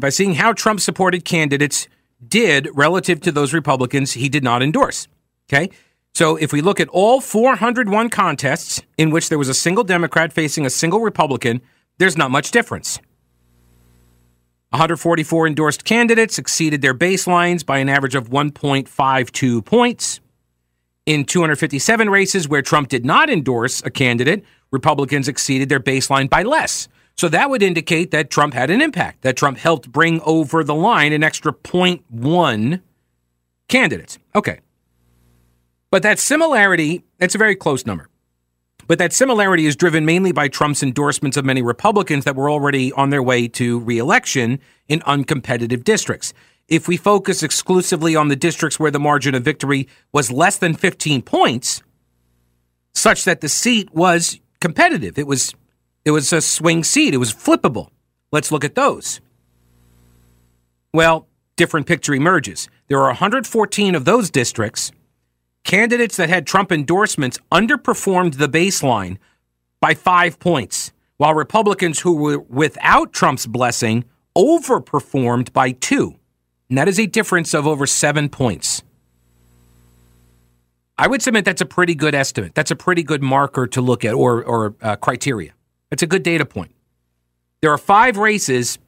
by 0.00 0.08
seeing 0.08 0.34
how 0.34 0.52
Trump 0.52 0.80
supported 0.80 1.24
candidates 1.24 1.88
did 2.26 2.68
relative 2.74 3.20
to 3.22 3.32
those 3.32 3.52
Republicans 3.52 4.12
he 4.12 4.28
did 4.28 4.44
not 4.44 4.62
endorse. 4.62 5.08
Okay. 5.48 5.70
So 6.14 6.36
if 6.36 6.52
we 6.52 6.60
look 6.60 6.80
at 6.80 6.88
all 6.88 7.20
401 7.20 8.10
contests 8.10 8.82
in 8.98 9.10
which 9.10 9.28
there 9.28 9.38
was 9.38 9.48
a 9.48 9.54
single 9.54 9.84
Democrat 9.84 10.32
facing 10.32 10.66
a 10.66 10.70
single 10.70 11.00
Republican, 11.00 11.60
there's 11.98 12.16
not 12.16 12.30
much 12.30 12.50
difference. 12.50 12.98
144 14.70 15.46
endorsed 15.48 15.84
candidates 15.84 16.38
exceeded 16.38 16.80
their 16.80 16.94
baselines 16.94 17.66
by 17.66 17.78
an 17.78 17.88
average 17.88 18.14
of 18.14 18.30
1.52 18.30 19.64
points. 19.64 20.20
In 21.06 21.24
257 21.24 22.08
races 22.08 22.48
where 22.48 22.62
Trump 22.62 22.88
did 22.88 23.04
not 23.04 23.28
endorse 23.28 23.82
a 23.84 23.90
candidate, 23.90 24.44
Republicans 24.70 25.26
exceeded 25.26 25.68
their 25.68 25.80
baseline 25.80 26.30
by 26.30 26.44
less. 26.44 26.86
So 27.20 27.28
that 27.28 27.50
would 27.50 27.62
indicate 27.62 28.12
that 28.12 28.30
Trump 28.30 28.54
had 28.54 28.70
an 28.70 28.80
impact, 28.80 29.20
that 29.24 29.36
Trump 29.36 29.58
helped 29.58 29.92
bring 29.92 30.22
over 30.22 30.64
the 30.64 30.74
line 30.74 31.12
an 31.12 31.22
extra 31.22 31.52
0.1 31.52 32.80
candidates. 33.68 34.18
Okay. 34.34 34.60
But 35.90 36.02
that 36.02 36.18
similarity, 36.18 37.04
it's 37.18 37.34
a 37.34 37.38
very 37.38 37.56
close 37.56 37.84
number. 37.84 38.08
But 38.86 38.98
that 39.00 39.12
similarity 39.12 39.66
is 39.66 39.76
driven 39.76 40.06
mainly 40.06 40.32
by 40.32 40.48
Trump's 40.48 40.82
endorsements 40.82 41.36
of 41.36 41.44
many 41.44 41.60
Republicans 41.60 42.24
that 42.24 42.36
were 42.36 42.48
already 42.48 42.90
on 42.94 43.10
their 43.10 43.22
way 43.22 43.48
to 43.48 43.80
reelection 43.80 44.58
in 44.88 45.00
uncompetitive 45.00 45.84
districts. 45.84 46.32
If 46.68 46.88
we 46.88 46.96
focus 46.96 47.42
exclusively 47.42 48.16
on 48.16 48.28
the 48.28 48.34
districts 48.34 48.80
where 48.80 48.90
the 48.90 48.98
margin 48.98 49.34
of 49.34 49.42
victory 49.42 49.88
was 50.10 50.32
less 50.32 50.56
than 50.56 50.72
15 50.72 51.20
points, 51.20 51.82
such 52.94 53.24
that 53.24 53.42
the 53.42 53.48
seat 53.50 53.92
was 53.92 54.40
competitive, 54.58 55.18
it 55.18 55.26
was 55.26 55.54
it 56.04 56.10
was 56.10 56.32
a 56.32 56.40
swing 56.40 56.84
seat, 56.84 57.14
it 57.14 57.18
was 57.18 57.32
flippable. 57.32 57.88
Let's 58.32 58.52
look 58.52 58.64
at 58.64 58.74
those. 58.74 59.20
Well, 60.92 61.26
different 61.56 61.86
picture 61.86 62.14
emerges. 62.14 62.68
There 62.88 62.98
are 62.98 63.08
114 63.08 63.94
of 63.94 64.04
those 64.04 64.30
districts 64.30 64.92
Candidates 65.64 66.16
that 66.16 66.28
had 66.28 66.46
Trump 66.46 66.72
endorsements 66.72 67.38
underperformed 67.52 68.38
the 68.38 68.48
baseline 68.48 69.18
by 69.80 69.94
five 69.94 70.38
points, 70.38 70.92
while 71.16 71.34
Republicans 71.34 72.00
who 72.00 72.16
were 72.16 72.38
without 72.38 73.12
Trump's 73.12 73.46
blessing 73.46 74.04
overperformed 74.36 75.52
by 75.52 75.72
two. 75.72 76.16
And 76.68 76.78
that 76.78 76.88
is 76.88 76.98
a 76.98 77.06
difference 77.06 77.52
of 77.52 77.66
over 77.66 77.86
seven 77.86 78.28
points. 78.28 78.82
I 80.96 81.06
would 81.06 81.22
submit 81.22 81.44
that's 81.44 81.62
a 81.62 81.66
pretty 81.66 81.94
good 81.94 82.14
estimate. 82.14 82.54
That's 82.54 82.70
a 82.70 82.76
pretty 82.76 83.02
good 83.02 83.22
marker 83.22 83.66
to 83.68 83.80
look 83.80 84.04
at 84.04 84.14
or, 84.14 84.42
or 84.42 84.74
uh, 84.82 84.96
criteria. 84.96 85.52
That's 85.90 86.02
a 86.02 86.06
good 86.06 86.22
data 86.22 86.46
point. 86.46 86.72
There 87.60 87.72
are 87.72 87.78
five 87.78 88.16
races 88.16 88.78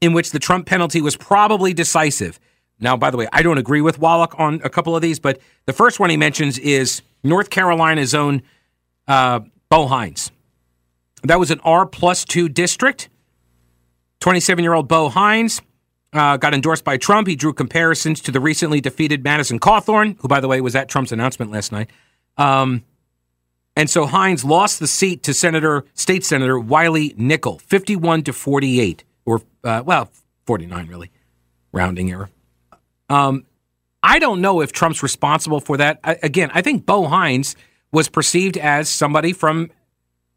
in 0.00 0.12
which 0.12 0.30
the 0.30 0.38
Trump 0.38 0.66
penalty 0.66 1.00
was 1.00 1.16
probably 1.16 1.74
decisive. 1.74 2.38
Now, 2.78 2.96
by 2.96 3.10
the 3.10 3.16
way, 3.16 3.28
I 3.32 3.42
don't 3.42 3.58
agree 3.58 3.80
with 3.80 3.98
Wallach 3.98 4.34
on 4.38 4.60
a 4.64 4.70
couple 4.70 4.96
of 4.96 5.02
these, 5.02 5.18
but 5.18 5.40
the 5.66 5.72
first 5.72 6.00
one 6.00 6.08
he 6.08 6.16
mentions 6.16 6.58
is 6.58 7.02
North 7.22 7.50
Carolina's 7.50 8.14
own 8.14 8.42
uh, 9.06 9.40
Bo 9.68 9.86
Hines. 9.86 10.30
That 11.24 11.38
was 11.38 11.50
an 11.50 11.60
R 11.64 11.84
plus 11.84 12.24
two 12.24 12.48
district. 12.48 13.08
27 14.20 14.62
year 14.62 14.72
old 14.72 14.88
Bo 14.88 15.08
Hines 15.08 15.60
uh, 16.12 16.36
got 16.38 16.54
endorsed 16.54 16.84
by 16.84 16.96
Trump. 16.96 17.28
He 17.28 17.36
drew 17.36 17.52
comparisons 17.52 18.20
to 18.22 18.30
the 18.32 18.40
recently 18.40 18.80
defeated 18.80 19.22
Madison 19.22 19.58
Cawthorn, 19.58 20.16
who, 20.20 20.28
by 20.28 20.40
the 20.40 20.48
way, 20.48 20.60
was 20.60 20.74
at 20.74 20.88
Trump's 20.88 21.12
announcement 21.12 21.50
last 21.50 21.72
night. 21.72 21.90
Um, 22.36 22.84
and 23.80 23.88
so 23.88 24.04
Hines 24.04 24.44
lost 24.44 24.78
the 24.78 24.86
seat 24.86 25.22
to 25.22 25.32
Senator, 25.32 25.86
State 25.94 26.22
Senator 26.22 26.60
Wiley 26.60 27.14
Nickel, 27.16 27.60
51 27.60 28.24
to 28.24 28.34
48, 28.34 29.04
or, 29.24 29.40
uh, 29.64 29.82
well, 29.86 30.10
49, 30.44 30.86
really, 30.86 31.10
rounding 31.72 32.10
error. 32.10 32.28
Um, 33.08 33.46
I 34.02 34.18
don't 34.18 34.42
know 34.42 34.60
if 34.60 34.70
Trump's 34.70 35.02
responsible 35.02 35.60
for 35.60 35.78
that. 35.78 35.98
I, 36.04 36.18
again, 36.22 36.50
I 36.52 36.60
think 36.60 36.84
Bo 36.84 37.06
Hines 37.06 37.56
was 37.90 38.10
perceived 38.10 38.58
as 38.58 38.90
somebody 38.90 39.32
from, 39.32 39.70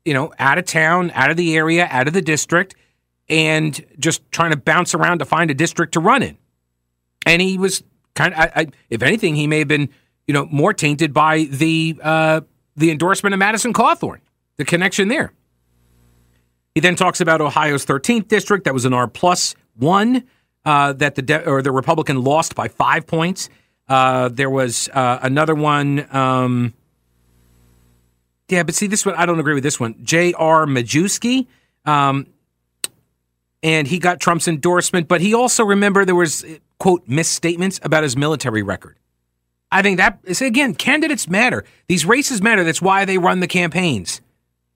you 0.06 0.14
know, 0.14 0.32
out 0.40 0.58
of 0.58 0.64
town, 0.64 1.12
out 1.12 1.30
of 1.30 1.36
the 1.36 1.58
area, 1.58 1.86
out 1.92 2.08
of 2.08 2.14
the 2.14 2.22
district, 2.22 2.76
and 3.28 3.86
just 4.00 4.22
trying 4.32 4.52
to 4.52 4.58
bounce 4.58 4.96
around 4.96 5.20
to 5.20 5.26
find 5.26 5.52
a 5.52 5.54
district 5.54 5.96
to 5.96 6.00
run 6.00 6.24
in. 6.24 6.38
And 7.26 7.42
he 7.42 7.58
was 7.58 7.84
kind 8.16 8.34
of, 8.34 8.40
I, 8.40 8.52
I, 8.56 8.68
if 8.90 9.02
anything, 9.02 9.36
he 9.36 9.48
may 9.48 9.60
have 9.60 9.68
been, 9.68 9.90
you 10.28 10.34
know, 10.34 10.46
more 10.46 10.72
tainted 10.72 11.14
by 11.14 11.44
the 11.44 12.00
uh, 12.02 12.40
the 12.76 12.92
endorsement 12.92 13.34
of 13.34 13.40
Madison 13.40 13.74
Cawthorn, 13.74 14.20
the 14.58 14.66
connection 14.66 15.08
there. 15.08 15.34
He 16.74 16.82
then 16.82 16.96
talks 16.96 17.22
about 17.22 17.42
Ohio's 17.42 17.86
13th 17.86 18.28
district. 18.28 18.66
That 18.66 18.74
was 18.74 18.86
an 18.86 18.94
R 18.94 19.08
plus 19.08 19.56
one 19.76 20.24
uh, 20.66 20.94
that 20.94 21.16
the 21.16 21.22
de- 21.22 21.48
or 21.48 21.62
the 21.62 21.72
Republican 21.72 22.24
lost 22.24 22.56
by 22.56 22.68
five 22.68 23.06
points. 23.06 23.50
Uh, 23.88 24.30
there 24.30 24.50
was 24.50 24.90
uh, 24.90 25.20
another 25.22 25.56
one. 25.56 26.08
Um, 26.16 26.74
yeah, 28.50 28.64
but 28.64 28.76
see 28.76 28.88
this 28.88 29.06
one. 29.06 29.16
I 29.16 29.26
don't 29.26 29.40
agree 29.40 29.54
with 29.54 29.64
this 29.64 29.80
one. 29.80 29.96
J.R. 30.04 30.66
Majewski, 30.66 31.48
um, 31.86 32.28
and 33.62 33.88
he 33.88 34.00
got 34.00 34.20
Trump's 34.20 34.48
endorsement, 34.48 35.08
but 35.08 35.22
he 35.22 35.34
also 35.34 35.64
remember 35.64 36.06
there 36.06 36.16
was 36.16 36.46
quote 36.80 37.04
misstatements 37.08 37.80
about 37.84 38.04
his 38.04 38.16
military 38.16 38.64
record. 38.64 38.98
I 39.74 39.82
think 39.82 39.98
that 39.98 40.20
again, 40.42 40.76
candidates 40.76 41.28
matter. 41.28 41.66
These 41.88 42.06
races 42.06 42.42
matter. 42.44 42.64
That's 42.64 42.82
why 42.82 43.06
they 43.06 43.18
run 43.18 43.40
the 43.40 43.48
campaigns. 43.48 44.22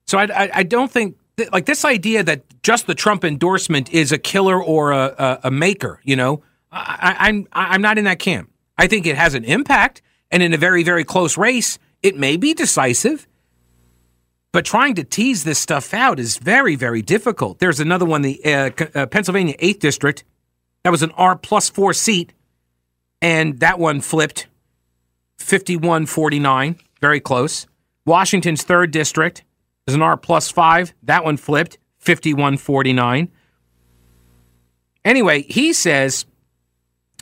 So 0.08 0.18
I, 0.18 0.24
I, 0.24 0.50
I 0.54 0.62
don't 0.64 0.90
think 0.90 1.16
like 1.52 1.66
this 1.66 1.84
idea 1.84 2.24
that 2.24 2.42
just 2.64 2.88
the 2.88 2.96
Trump 2.96 3.24
endorsement 3.24 3.90
is 3.90 4.10
a 4.10 4.18
killer 4.18 4.60
or 4.60 4.90
a, 4.90 5.14
a, 5.16 5.40
a 5.44 5.50
maker. 5.52 6.00
You 6.02 6.16
know, 6.16 6.42
I, 6.72 7.14
I'm 7.20 7.46
I'm 7.52 7.80
not 7.80 7.96
in 7.96 8.04
that 8.04 8.18
camp. 8.18 8.50
I 8.76 8.88
think 8.88 9.06
it 9.06 9.16
has 9.16 9.34
an 9.34 9.44
impact, 9.44 10.02
and 10.32 10.42
in 10.42 10.52
a 10.52 10.58
very 10.58 10.82
very 10.82 11.04
close 11.04 11.38
race, 11.38 11.78
it 12.02 12.16
may 12.16 12.36
be 12.36 12.52
decisive. 12.52 13.28
But 14.50 14.64
trying 14.64 14.96
to 14.96 15.04
tease 15.04 15.44
this 15.44 15.60
stuff 15.60 15.94
out 15.94 16.18
is 16.18 16.38
very 16.38 16.74
very 16.74 17.02
difficult. 17.02 17.60
There's 17.60 17.78
another 17.78 18.04
one, 18.04 18.22
the 18.22 18.44
uh, 18.44 18.70
uh, 18.96 19.06
Pennsylvania 19.06 19.54
Eighth 19.60 19.78
District, 19.78 20.24
that 20.82 20.90
was 20.90 21.04
an 21.04 21.12
R 21.12 21.36
plus 21.36 21.70
four 21.70 21.92
seat, 21.92 22.32
and 23.22 23.60
that 23.60 23.78
one 23.78 24.00
flipped 24.00 24.47
51-49, 25.38 26.78
very 27.00 27.20
close. 27.20 27.66
Washington's 28.04 28.62
third 28.62 28.90
district 28.90 29.44
is 29.86 29.94
an 29.94 30.02
R 30.02 30.16
plus 30.16 30.50
five. 30.50 30.94
That 31.02 31.24
one 31.24 31.36
flipped 31.36 31.78
5149. 31.98 33.30
Anyway, 35.04 35.42
he 35.42 35.72
says, 35.72 36.26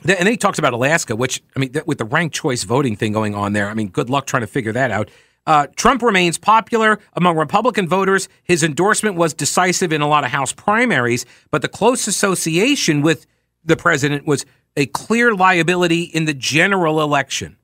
and 0.01 0.11
then 0.11 0.27
he 0.27 0.37
talks 0.37 0.59
about 0.59 0.73
Alaska, 0.73 1.15
which, 1.15 1.41
I 1.55 1.59
mean, 1.59 1.73
with 1.85 1.97
the 1.97 2.05
ranked 2.05 2.35
choice 2.35 2.63
voting 2.63 2.95
thing 2.95 3.13
going 3.13 3.35
on 3.35 3.53
there, 3.53 3.69
I 3.69 3.73
mean, 3.73 3.89
good 3.89 4.09
luck 4.09 4.27
trying 4.27 4.41
to 4.41 4.47
figure 4.47 4.73
that 4.73 4.91
out. 4.91 5.09
Uh, 5.45 5.67
Trump 5.75 6.01
remains 6.01 6.37
popular 6.37 6.99
among 7.13 7.37
Republican 7.37 7.87
voters. 7.87 8.27
His 8.43 8.63
endorsement 8.63 9.15
was 9.15 9.33
decisive 9.33 9.93
in 9.93 10.01
a 10.01 10.07
lot 10.07 10.23
of 10.25 10.31
House 10.31 10.51
primaries, 10.51 11.25
but 11.51 11.61
the 11.61 11.69
close 11.69 12.07
association 12.07 13.01
with 13.01 13.25
the 13.63 13.77
president 13.77 14.27
was 14.27 14.45
a 14.75 14.85
clear 14.87 15.33
liability 15.33 16.03
in 16.03 16.25
the 16.25 16.33
general 16.33 17.01
election. 17.01 17.56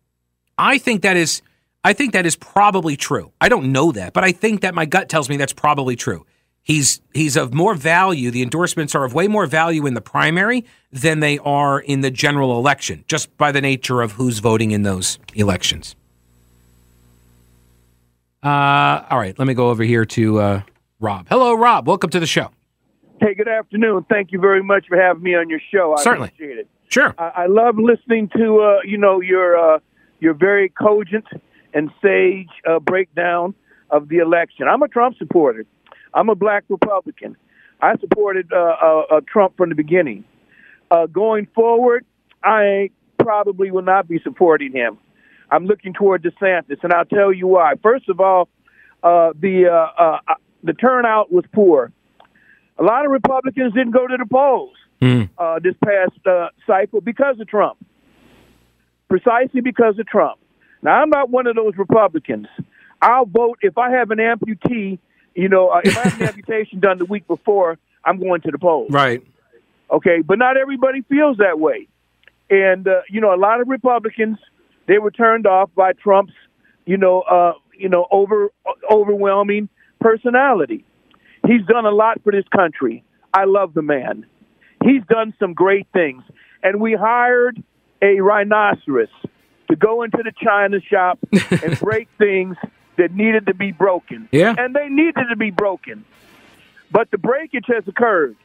I 0.58 0.78
think 0.78 1.02
that 1.02 1.18
is 1.18 1.42
I 1.84 1.94
think 1.94 2.14
that 2.14 2.26
is 2.26 2.36
probably 2.36 2.96
true. 2.96 3.34
I 3.42 3.50
don't 3.50 3.72
know 3.72 3.92
that, 3.92 4.14
but 4.14 4.24
I 4.24 4.32
think 4.32 4.62
that 4.62 4.74
my 4.74 4.86
gut 4.86 5.10
tells 5.10 5.28
me 5.30 5.38
that's 5.38 5.54
probably 5.54 5.96
true. 5.96 6.26
He's 6.62 7.02
he's 7.14 7.36
of 7.36 7.54
more 7.54 7.76
value. 7.76 8.32
The 8.32 8.42
endorsements 8.42 8.96
are 8.96 9.04
of 9.04 9.14
way 9.14 9.28
more 9.28 9.46
value 9.46 9.86
in 9.86 9.96
the 9.96 10.02
primary 10.02 10.64
than 10.92 11.20
they 11.20 11.38
are 11.40 11.80
in 11.80 12.02
the 12.02 12.12
general 12.12 12.58
election, 12.58 13.04
just 13.08 13.36
by 13.38 13.52
the 13.52 13.60
nature 13.60 14.02
of 14.02 14.14
who's 14.14 14.40
voting 14.40 14.72
in 14.72 14.84
those 14.84 15.20
elections. 15.34 15.96
Uh, 18.42 19.04
all 19.10 19.20
right, 19.20 19.38
let 19.38 19.48
me 19.48 19.54
go 19.54 19.70
over 19.70 19.84
here 19.84 20.06
to 20.06 20.40
uh, 20.40 20.62
Rob. 21.00 21.28
Hello, 21.30 21.54
Rob. 21.54 21.88
Welcome 21.88 22.10
to 22.12 22.20
the 22.20 22.28
show. 22.28 22.50
Hey, 23.20 23.34
good 23.34 23.48
afternoon. 23.48 24.06
Thank 24.10 24.32
you 24.32 24.40
very 24.40 24.64
much 24.64 24.86
for 24.88 24.98
having 24.98 25.24
me 25.24 25.36
on 25.36 25.50
your 25.50 25.62
show. 25.74 25.96
I 25.98 26.02
Certainly. 26.02 26.30
appreciate 26.30 26.58
it. 26.60 26.70
Sure. 26.90 27.14
I, 27.18 27.44
I 27.44 27.46
love 27.48 27.78
listening 27.78 28.30
to 28.38 28.60
uh, 28.60 28.80
you 28.86 28.98
know 28.98 29.20
your 29.20 29.58
uh, 29.58 29.80
your 30.24 30.34
very 30.34 30.70
cogent 30.70 31.26
and 31.74 31.92
sage 32.02 32.50
uh, 32.68 32.80
breakdown 32.80 33.54
of 33.90 34.08
the 34.08 34.18
election. 34.20 34.68
I'm 34.68 34.82
a 34.82 34.88
Trump 34.88 35.18
supporter. 35.18 35.66
I'm 36.14 36.30
a 36.30 36.36
black 36.36 36.64
Republican. 36.70 37.36
I 37.82 37.98
supported 37.98 38.52
uh, 38.54 38.56
uh, 38.56 39.02
uh, 39.12 39.22
Trump 39.28 39.58
from 39.58 39.70
the 39.70 39.76
beginning. 39.76 40.24
Uh, 40.90 41.08
going 41.08 41.48
forward, 41.54 42.06
I 42.44 42.92
probably 43.20 43.70
will 43.72 43.84
not 43.84 44.08
be 44.08 44.20
supporting 44.24 44.72
him. 44.72 44.98
I'm 45.52 45.66
looking 45.66 45.94
toward 45.94 46.24
DeSantis, 46.24 46.78
and 46.84 46.94
I'll 46.94 47.06
tell 47.06 47.34
you 47.34 47.48
why. 47.48 47.74
First 47.84 48.08
of 48.08 48.20
all, 48.20 48.48
uh, 49.04 49.34
the 49.40 49.68
uh, 49.68 50.34
the 50.64 50.74
turnout 50.74 51.32
was 51.32 51.44
poor. 51.54 51.92
A 52.80 52.84
lot 52.84 53.06
of 53.06 53.12
Republicans 53.12 53.74
didn't 53.74 53.92
go 53.92 54.08
to 54.08 54.18
the 54.18 54.26
polls 54.26 54.76
mm. 55.02 55.30
this 55.62 55.76
past 55.84 56.14
cycle 56.66 57.02
because 57.02 57.40
of 57.40 57.48
Trump. 57.48 57.78
Precisely 59.14 59.62
because 59.62 60.00
of 60.00 60.08
Trump. 60.08 60.40
Now, 60.82 61.00
I'm 61.00 61.12
not 61.12 61.30
one 61.30 61.46
of 61.46 61.56
those 61.56 61.74
Republicans. 61.78 62.48
I'll 63.00 63.28
vote 63.28 63.60
if 63.62 63.78
I 63.78 63.92
have 63.92 64.10
an 64.10 64.18
amputee. 64.18 64.98
You 65.36 65.50
know, 65.50 65.70
uh, 65.70 65.82
if 65.84 65.96
I 65.96 66.02
have 66.10 66.20
an 66.20 66.28
amputation 66.30 66.80
done 66.80 66.98
the 66.98 67.06
week 67.06 67.28
before, 67.28 67.78
I'm 68.04 68.20
going 68.20 68.42
to 68.42 68.50
the 68.50 68.58
polls. 68.58 68.90
Right. 68.90 69.24
Okay, 69.92 70.24
but 70.26 70.40
not 70.40 70.58
everybody 70.58 71.02
feels 71.02 71.38
that 71.38 71.60
way, 71.60 71.88
and 72.50 72.88
uh, 72.88 73.02
you 73.08 73.22
know, 73.22 73.32
a 73.32 73.38
lot 73.38 73.62
of 73.62 73.68
Republicans 73.68 74.40
they 74.88 74.98
were 74.98 75.12
turned 75.12 75.46
off 75.46 75.70
by 75.76 75.94
Trump's, 75.94 76.34
you 76.88 76.98
know, 76.98 77.22
uh, 77.22 77.54
you 77.78 77.90
know, 77.90 78.08
over 78.10 78.50
overwhelming 78.90 79.70
personality. 80.02 80.86
He's 81.46 81.64
done 81.68 81.86
a 81.86 81.92
lot 81.92 82.20
for 82.24 82.32
this 82.32 82.48
country. 82.48 83.04
I 83.32 83.44
love 83.44 83.76
the 83.76 83.84
man. 83.84 84.26
He's 84.84 85.04
done 85.08 85.36
some 85.40 85.54
great 85.54 85.86
things, 85.94 86.24
and 86.64 86.82
we 86.82 86.96
hired 86.96 87.64
a 88.04 88.20
rhinoceros 88.20 89.10
to 89.70 89.76
go 89.76 90.04
into 90.04 90.18
the 90.24 90.34
china 90.44 90.80
shop 90.82 91.18
and 91.64 91.80
break 91.80 92.10
things 92.18 92.58
that 92.98 93.14
needed 93.14 93.48
to 93.48 93.56
be 93.56 93.72
broken. 93.72 94.28
Yeah. 94.32 94.54
And 94.56 94.76
they 94.76 94.90
needed 94.90 95.26
to 95.30 95.36
be 95.36 95.50
broken. 95.50 96.06
But 96.92 97.10
the 97.10 97.18
breakage 97.18 97.66
has 97.68 97.88
occurred. 97.88 98.36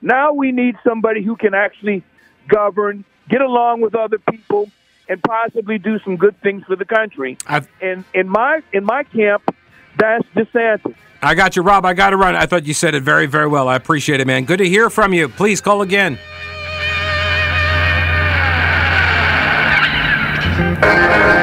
Now 0.00 0.32
we 0.32 0.52
need 0.52 0.76
somebody 0.82 1.22
who 1.22 1.36
can 1.36 1.52
actually 1.52 2.02
govern, 2.48 3.04
get 3.28 3.42
along 3.42 3.82
with 3.82 3.94
other 3.94 4.18
people, 4.18 4.70
and 5.08 5.22
possibly 5.22 5.78
do 5.78 5.98
some 6.00 6.16
good 6.16 6.40
things 6.40 6.64
for 6.64 6.76
the 6.76 6.84
country. 6.84 7.36
I've... 7.46 7.68
And 7.82 8.04
in 8.14 8.28
my 8.28 8.62
in 8.72 8.84
my 8.84 9.02
camp, 9.02 9.54
That's 9.98 10.24
DeSantis. 10.34 10.94
I 11.20 11.34
got 11.34 11.54
you, 11.54 11.62
Rob. 11.62 11.84
I 11.84 11.92
got 11.92 12.10
to 12.10 12.16
run. 12.16 12.34
I 12.34 12.46
thought 12.46 12.64
you 12.66 12.74
said 12.74 12.94
it 12.94 13.02
very, 13.02 13.26
very 13.26 13.46
well. 13.46 13.68
I 13.68 13.76
appreciate 13.76 14.20
it, 14.20 14.26
man. 14.26 14.44
Good 14.44 14.58
to 14.58 14.68
hear 14.68 14.90
from 14.90 15.12
you. 15.12 15.28
Please 15.28 15.60
call 15.60 15.82
again. 15.82 16.18
Thank 20.82 21.36
you. 21.36 21.41